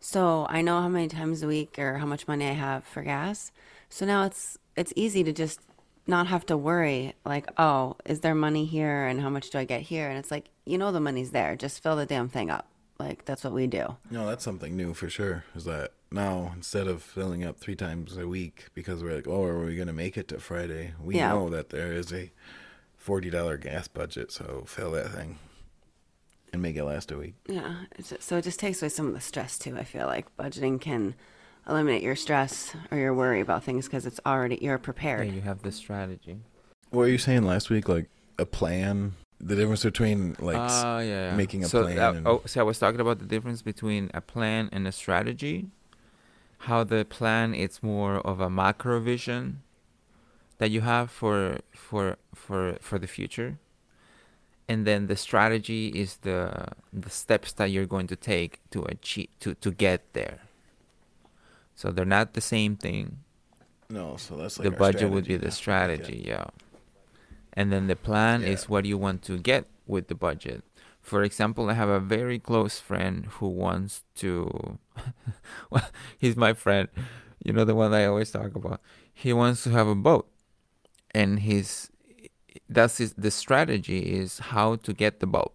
So 0.00 0.46
I 0.48 0.62
know 0.62 0.80
how 0.80 0.88
many 0.88 1.08
times 1.08 1.42
a 1.42 1.46
week 1.46 1.78
or 1.78 1.98
how 1.98 2.06
much 2.06 2.28
money 2.28 2.46
I 2.48 2.52
have 2.52 2.84
for 2.84 3.02
gas. 3.02 3.50
So 3.88 4.06
now 4.06 4.24
it's 4.24 4.58
it's 4.76 4.92
easy 4.96 5.24
to 5.24 5.32
just 5.32 5.60
not 6.06 6.26
have 6.28 6.46
to 6.46 6.56
worry 6.56 7.14
like, 7.24 7.48
oh, 7.58 7.96
is 8.04 8.20
there 8.20 8.34
money 8.34 8.64
here 8.64 9.06
and 9.06 9.20
how 9.20 9.28
much 9.28 9.50
do 9.50 9.58
I 9.58 9.64
get 9.64 9.80
here? 9.82 10.08
And 10.08 10.18
it's 10.18 10.30
like, 10.30 10.50
you 10.64 10.78
know 10.78 10.92
the 10.92 11.00
money's 11.00 11.32
there. 11.32 11.56
Just 11.56 11.82
fill 11.82 11.96
the 11.96 12.06
damn 12.06 12.28
thing 12.28 12.50
up. 12.50 12.66
Like 12.98 13.24
that's 13.24 13.42
what 13.42 13.52
we 13.52 13.66
do. 13.66 13.96
No, 14.10 14.26
that's 14.26 14.44
something 14.44 14.76
new 14.76 14.94
for 14.94 15.08
sure. 15.10 15.44
Is 15.54 15.64
that 15.64 15.92
now 16.10 16.52
instead 16.54 16.86
of 16.86 17.02
filling 17.02 17.44
up 17.44 17.58
three 17.58 17.74
times 17.74 18.16
a 18.16 18.28
week 18.28 18.66
because 18.74 19.02
we're 19.02 19.14
like, 19.16 19.26
oh, 19.28 19.44
are 19.44 19.64
we 19.64 19.76
gonna 19.76 19.92
make 19.92 20.16
it 20.16 20.28
to 20.28 20.38
Friday? 20.38 20.92
We 21.02 21.16
Yeah. 21.16 21.30
know 21.30 21.48
that 21.50 21.70
there 21.70 21.92
is 21.92 22.12
a 22.12 22.30
forty 22.96 23.30
dollar 23.30 23.56
gas 23.56 23.88
budget, 23.88 24.30
so 24.30 24.64
fill 24.66 24.92
that 24.92 25.10
thing 25.12 25.38
and 26.56 26.62
make 26.62 26.76
it 26.76 26.84
last 26.84 27.12
a 27.12 27.16
week. 27.18 27.34
Yeah. 27.46 27.74
So 28.20 28.38
it 28.38 28.42
just 28.42 28.58
takes 28.58 28.82
away 28.82 28.88
some 28.88 29.06
of 29.06 29.14
the 29.14 29.20
stress 29.20 29.58
too. 29.58 29.76
I 29.78 29.84
feel 29.84 30.06
like 30.06 30.34
budgeting 30.36 30.80
can 30.80 31.14
eliminate 31.68 32.02
your 32.02 32.16
stress 32.16 32.74
or 32.90 32.98
your 32.98 33.12
worry 33.14 33.40
about 33.40 33.62
things 33.62 33.86
because 33.86 34.06
it's 34.06 34.20
already 34.26 34.58
you're 34.60 34.74
Yeah, 34.74 34.78
prepared. 34.78 35.28
you 35.32 35.42
have 35.42 35.62
the 35.62 35.70
strategy. 35.72 36.38
What 36.90 37.00
were 37.00 37.08
you 37.08 37.18
saying 37.18 37.42
last 37.44 37.70
week? 37.70 37.88
Like 37.88 38.08
a 38.38 38.46
plan? 38.46 39.12
The 39.38 39.54
difference 39.54 39.84
between 39.84 40.34
like 40.38 40.56
s- 40.56 40.82
Ah, 40.84 40.98
yeah, 41.00 41.30
yeah. 41.30 41.36
making 41.36 41.62
a 41.62 41.68
so, 41.68 41.82
plan 41.82 41.98
uh, 41.98 42.12
and- 42.12 42.26
oh, 42.26 42.42
so 42.46 42.60
I 42.60 42.62
was 42.64 42.78
talking 42.78 43.00
about 43.00 43.18
the 43.18 43.26
difference 43.26 43.60
between 43.62 44.10
a 44.14 44.20
plan 44.22 44.70
and 44.72 44.86
a 44.88 44.92
strategy. 44.92 45.66
How 46.60 46.84
the 46.84 47.04
plan 47.04 47.54
it's 47.54 47.82
more 47.82 48.16
of 48.26 48.40
a 48.40 48.48
macro 48.48 48.98
vision 48.98 49.60
that 50.56 50.70
you 50.70 50.80
have 50.80 51.10
for 51.10 51.58
for 51.74 52.16
for 52.34 52.78
for 52.80 52.98
the 52.98 53.06
future, 53.06 53.58
and 54.68 54.86
then 54.86 55.06
the 55.06 55.16
strategy 55.16 55.88
is 55.88 56.18
the 56.18 56.68
the 56.92 57.10
steps 57.10 57.52
that 57.52 57.70
you're 57.70 57.86
going 57.86 58.06
to 58.08 58.16
take 58.16 58.60
to 58.70 58.82
achieve 58.84 59.28
to 59.40 59.54
to 59.54 59.70
get 59.70 60.12
there. 60.12 60.40
So 61.74 61.90
they're 61.90 62.06
not 62.06 62.32
the 62.32 62.40
same 62.40 62.76
thing 62.76 63.18
no, 63.88 64.16
so 64.16 64.36
that's 64.36 64.58
like 64.58 64.64
the 64.64 64.76
budget 64.76 65.10
would 65.10 65.26
be 65.26 65.36
strategy, 65.36 65.38
the 65.38 65.46
yeah. 65.46 65.50
strategy, 65.50 66.24
yeah. 66.26 66.44
And 67.52 67.72
then 67.72 67.86
the 67.86 67.96
plan 67.96 68.42
Yeah. 68.42 68.48
is 68.48 68.68
what 68.68 68.84
you 68.84 68.98
want 68.98 69.22
to 69.22 69.38
get 69.38 69.66
with 69.86 70.08
the 70.08 70.14
budget. 70.14 70.64
For 71.00 71.22
example, 71.22 71.70
I 71.70 71.74
have 71.74 71.88
a 71.88 72.00
very 72.00 72.38
close 72.38 72.80
friend 72.80 73.26
who 73.38 73.48
wants 73.48 74.04
to. 74.16 74.78
well, 75.70 75.88
he's 76.18 76.36
my 76.36 76.52
friend. 76.52 76.88
You 77.44 77.52
know 77.52 77.64
the 77.64 77.76
one 77.76 77.94
I 77.94 78.06
always 78.06 78.30
talk 78.32 78.56
about. 78.56 78.80
He 79.12 79.32
wants 79.32 79.62
to 79.64 79.70
have 79.70 79.86
a 79.86 79.94
boat, 79.94 80.28
and 81.14 81.40
his 81.40 81.90
that's 82.68 82.98
his 82.98 83.12
the 83.14 83.30
strategy 83.30 84.00
is 84.18 84.38
how 84.38 84.76
to 84.76 84.92
get 84.92 85.20
the 85.20 85.26
boat. 85.26 85.52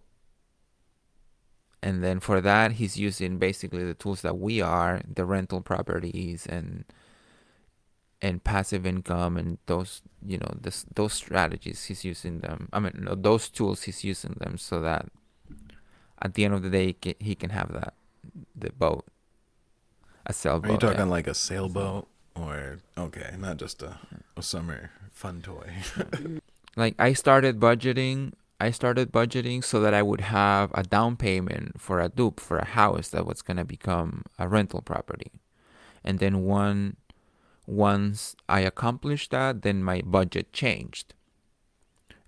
And 1.82 2.02
then 2.02 2.20
for 2.20 2.40
that, 2.40 2.72
he's 2.72 2.96
using 2.96 3.38
basically 3.38 3.84
the 3.84 3.94
tools 3.94 4.22
that 4.22 4.38
we 4.38 4.60
are, 4.60 5.00
the 5.12 5.24
rental 5.24 5.60
properties 5.60 6.46
and 6.46 6.84
and 8.24 8.44
passive 8.44 8.86
income 8.86 9.36
and 9.36 9.58
those 9.66 10.00
you 10.24 10.38
know 10.38 10.54
this, 10.60 10.86
those 10.94 11.12
strategies 11.12 11.86
he's 11.86 12.04
using 12.04 12.38
them 12.38 12.68
i 12.72 12.78
mean 12.78 12.92
no, 12.96 13.16
those 13.16 13.48
tools 13.48 13.82
he's 13.82 14.04
using 14.04 14.36
them 14.38 14.56
so 14.56 14.78
that 14.78 15.08
at 16.22 16.34
the 16.34 16.44
end 16.44 16.54
of 16.54 16.62
the 16.62 16.70
day 16.70 16.86
he 16.86 16.92
can, 16.92 17.14
he 17.18 17.34
can 17.34 17.50
have 17.50 17.72
that 17.72 17.94
the 18.54 18.70
boat 18.70 19.04
a 20.24 20.32
sailboat 20.32 20.70
Are 20.70 20.72
you 20.74 20.78
talking 20.78 20.98
yeah. 20.98 21.04
like 21.04 21.26
a 21.26 21.34
sailboat 21.34 22.06
or 22.34 22.78
okay, 22.96 23.34
not 23.38 23.56
just 23.56 23.82
a, 23.82 23.98
a 24.36 24.42
summer 24.42 24.90
fun 25.10 25.42
toy? 25.42 25.70
like 26.76 26.94
i 26.98 27.12
started 27.12 27.58
budgeting 27.58 28.32
I 28.62 28.70
started 28.70 29.10
budgeting 29.10 29.64
so 29.64 29.80
that 29.80 29.92
I 29.92 30.02
would 30.02 30.20
have 30.20 30.70
a 30.72 30.84
down 30.84 31.16
payment 31.16 31.80
for 31.80 31.98
a 31.98 32.08
dupe 32.08 32.38
for 32.38 32.58
a 32.58 32.64
house 32.64 33.08
that 33.08 33.26
was 33.26 33.42
gonna 33.42 33.64
become 33.64 34.22
a 34.38 34.46
rental 34.46 34.80
property. 34.82 35.32
And 36.04 36.20
then 36.20 36.44
one 36.44 36.96
once 37.66 38.36
I 38.48 38.60
accomplished 38.60 39.32
that, 39.32 39.62
then 39.62 39.82
my 39.82 40.00
budget 40.02 40.52
changed. 40.52 41.14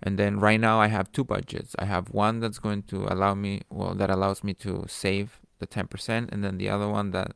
And 0.03 0.19
then 0.19 0.37
right 0.39 0.59
now 0.59 0.81
I 0.81 0.87
have 0.87 1.09
two 1.09 1.23
budgets. 1.23 1.73
I 1.79 1.85
have 1.85 2.09
one 2.09 2.41
that's 2.41 2.59
going 2.59 2.83
to 2.83 3.05
allow 3.05 3.33
me 3.33 3.61
well 3.69 3.95
that 3.95 4.09
allows 4.09 4.43
me 4.43 4.53
to 4.55 4.83
save 4.89 5.39
the 5.59 5.67
10% 5.67 6.33
and 6.33 6.43
then 6.43 6.57
the 6.57 6.67
other 6.67 6.89
one 6.89 7.11
that 7.11 7.31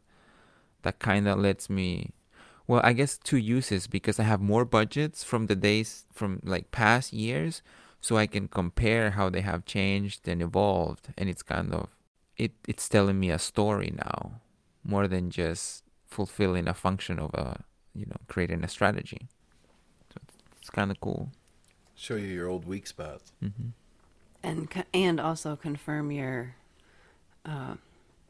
that 0.82 1.00
kind 1.00 1.26
of 1.26 1.39
lets 1.39 1.69
me 1.69 2.12
well, 2.69 2.82
I 2.84 2.93
guess 2.93 3.17
two 3.17 3.38
uses 3.38 3.88
because 3.88 4.19
I 4.19 4.23
have 4.23 4.39
more 4.41 4.63
budgets 4.63 5.23
from 5.23 5.47
the 5.47 5.55
days 5.55 6.05
from 6.13 6.39
like 6.43 6.69
past 6.69 7.12
years 7.12 7.63
so 7.99 8.15
I 8.15 8.27
can 8.27 8.47
compare 8.47 9.10
how 9.12 9.27
they 9.32 9.41
have 9.41 9.65
changed 9.65 10.27
and 10.27 10.39
evolved 10.39 11.08
and 11.17 11.27
it's 11.27 11.41
kind 11.41 11.73
of 11.73 11.89
it 12.38 12.51
it's 12.67 12.88
telling 12.88 13.19
me 13.19 13.32
a 13.32 13.39
story 13.39 13.91
now 14.08 14.39
more 14.84 15.08
than 15.08 15.32
just 15.32 15.84
fulfilling 16.05 16.67
a 16.67 16.75
function 16.75 17.17
of 17.17 17.34
a 17.34 17.63
you 17.95 18.05
know 18.05 18.17
creating 18.27 18.63
a 18.63 18.67
strategy. 18.67 19.27
So 20.13 20.19
it's, 20.23 20.36
it's 20.62 20.69
kind 20.69 20.91
of 20.91 21.01
cool. 21.01 21.32
Show 21.95 22.17
you 22.17 22.27
your 22.27 22.47
old 22.47 22.65
weak 22.65 22.86
spots. 22.86 23.32
hmm 23.41 23.69
and 24.43 24.86
and 24.93 25.19
also 25.19 25.55
confirm 25.55 26.12
your 26.12 26.55
uh, 27.45 27.75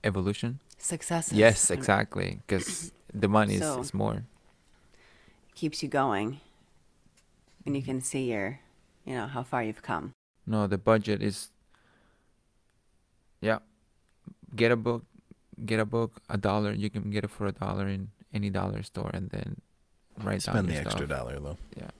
Evolution. 0.04 0.60
successes. 0.78 1.38
Yes, 1.38 1.69
exactly. 1.69 2.39
Because 2.47 2.93
the 3.13 3.28
money 3.28 3.56
is, 3.56 3.62
So- 3.62 3.80
is 3.82 3.93
more. 3.93 4.24
Keeps 5.56 5.84
you 5.84 5.89
going, 5.89 6.39
and 7.65 7.76
you 7.76 7.82
can 7.84 8.02
see 8.02 8.32
your, 8.32 8.60
you 9.06 9.13
know, 9.13 9.28
how 9.28 9.43
far 9.43 9.62
you've 9.63 9.82
come. 9.82 10.13
No, 10.48 10.67
the 10.67 10.78
budget 10.78 11.22
is. 11.22 11.52
Yeah, 13.41 13.60
get 14.56 14.72
a 14.72 14.76
book, 14.76 15.04
get 15.65 15.80
a 15.80 15.86
book, 15.86 16.22
a 16.30 16.38
dollar. 16.38 16.72
You 16.74 16.89
can 16.89 17.10
get 17.12 17.24
it 17.24 17.30
for 17.30 17.45
a 17.48 17.52
dollar 17.52 17.88
in 17.88 18.10
any 18.34 18.50
dollar 18.50 18.84
store, 18.84 19.12
and 19.13 19.30
then 19.32 19.62
write 20.17 20.43
down 20.43 20.56
Spend 20.56 20.69
the 20.69 20.76
extra 20.76 21.06
stuff. 21.08 21.10
dollar 21.10 21.39
though. 21.39 21.58
Yeah. 21.78 21.91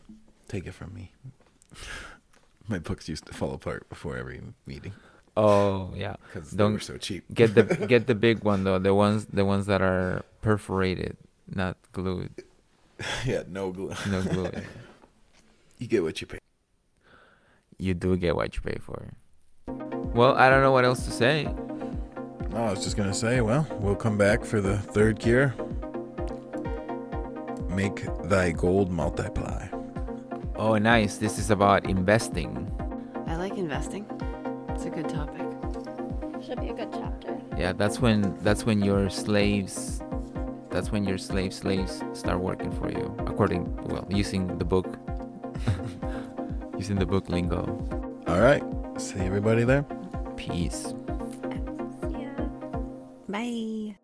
Take 0.48 0.65
it 0.65 0.74
from 0.74 0.93
me. 0.93 1.12
My 2.67 2.80
books 2.80 3.08
used 3.10 3.26
to 3.26 3.34
fall 3.34 3.54
apart 3.54 3.89
before 3.89 4.15
every 4.17 4.41
meeting 4.67 4.93
Oh 5.36 5.91
yeah, 5.95 6.15
because 6.34 6.52
they 6.52 6.58
Don't- 6.58 6.74
were 6.74 6.80
so 6.80 6.98
cheap. 6.98 7.24
get 7.34 7.56
the 7.56 7.63
get 7.88 8.08
the 8.08 8.15
big 8.15 8.43
one 8.43 8.63
though. 8.63 8.80
The 8.80 8.93
ones 8.93 9.26
the 9.28 9.43
ones 9.45 9.65
that 9.67 9.82
are 9.82 10.24
perforated, 10.41 11.17
not 11.54 11.78
glued. 11.91 12.32
yeah, 13.25 13.43
no 13.47 13.71
glue. 13.71 13.93
No 14.10 14.21
glue. 14.34 14.52
You 15.78 15.88
get 15.88 16.04
what 16.04 16.19
you 16.21 16.28
pay. 16.28 16.39
you 17.78 17.93
do 17.93 18.17
get 18.17 18.36
what 18.36 18.56
you 18.56 18.62
pay 18.62 18.78
for. 18.82 19.13
Well, 20.13 20.36
I 20.36 20.49
don't 20.49 20.62
know 20.62 20.71
what 20.71 20.86
else 20.86 21.06
to 21.06 21.12
say. 21.12 21.43
No, 22.52 22.58
I 22.58 22.71
was 22.71 22.84
just 22.84 22.97
gonna 22.97 23.13
say, 23.13 23.41
well, 23.41 23.65
we'll 23.80 23.95
come 23.95 24.17
back 24.17 24.43
for 24.43 24.60
the 24.60 24.78
third 24.78 25.19
cure. 25.19 25.54
Make 27.69 28.04
thy 28.23 28.52
gold 28.52 28.91
multiply. 28.91 29.67
Oh, 30.56 30.78
nice. 30.78 31.17
This 31.17 31.39
is 31.39 31.52
about 31.52 31.86
investing. 31.89 32.69
I 33.28 33.38
like 33.38 33.58
investing. 33.58 34.06
It's 34.69 34.84
a 34.86 34.89
good 34.89 35.08
topic. 35.08 35.45
Should 36.45 36.60
be 36.60 36.69
a 36.69 36.73
good 36.73 36.91
chapter. 36.91 37.39
Yeah, 37.58 37.71
that's 37.73 38.02
when 38.02 38.38
that's 38.41 38.65
when 38.65 38.82
your 38.82 39.10
slaves 39.10 40.02
that's 40.69 40.91
when 40.91 41.03
your 41.03 41.17
slave 41.17 41.53
slaves 41.53 42.03
start 42.13 42.39
working 42.39 42.71
for 42.71 42.91
you 42.91 43.15
according 43.25 43.75
well 43.88 44.05
using 44.10 44.58
the 44.58 44.65
book 44.65 44.97
using 46.77 46.97
the 46.97 47.05
book 47.05 47.29
lingo. 47.29 47.63
All 48.27 48.39
right. 48.39 48.63
See 48.97 49.19
everybody 49.19 49.63
there. 49.63 49.84
Peace. 50.38 50.93
Yeah. 52.10 52.45
Bye. 53.27 53.97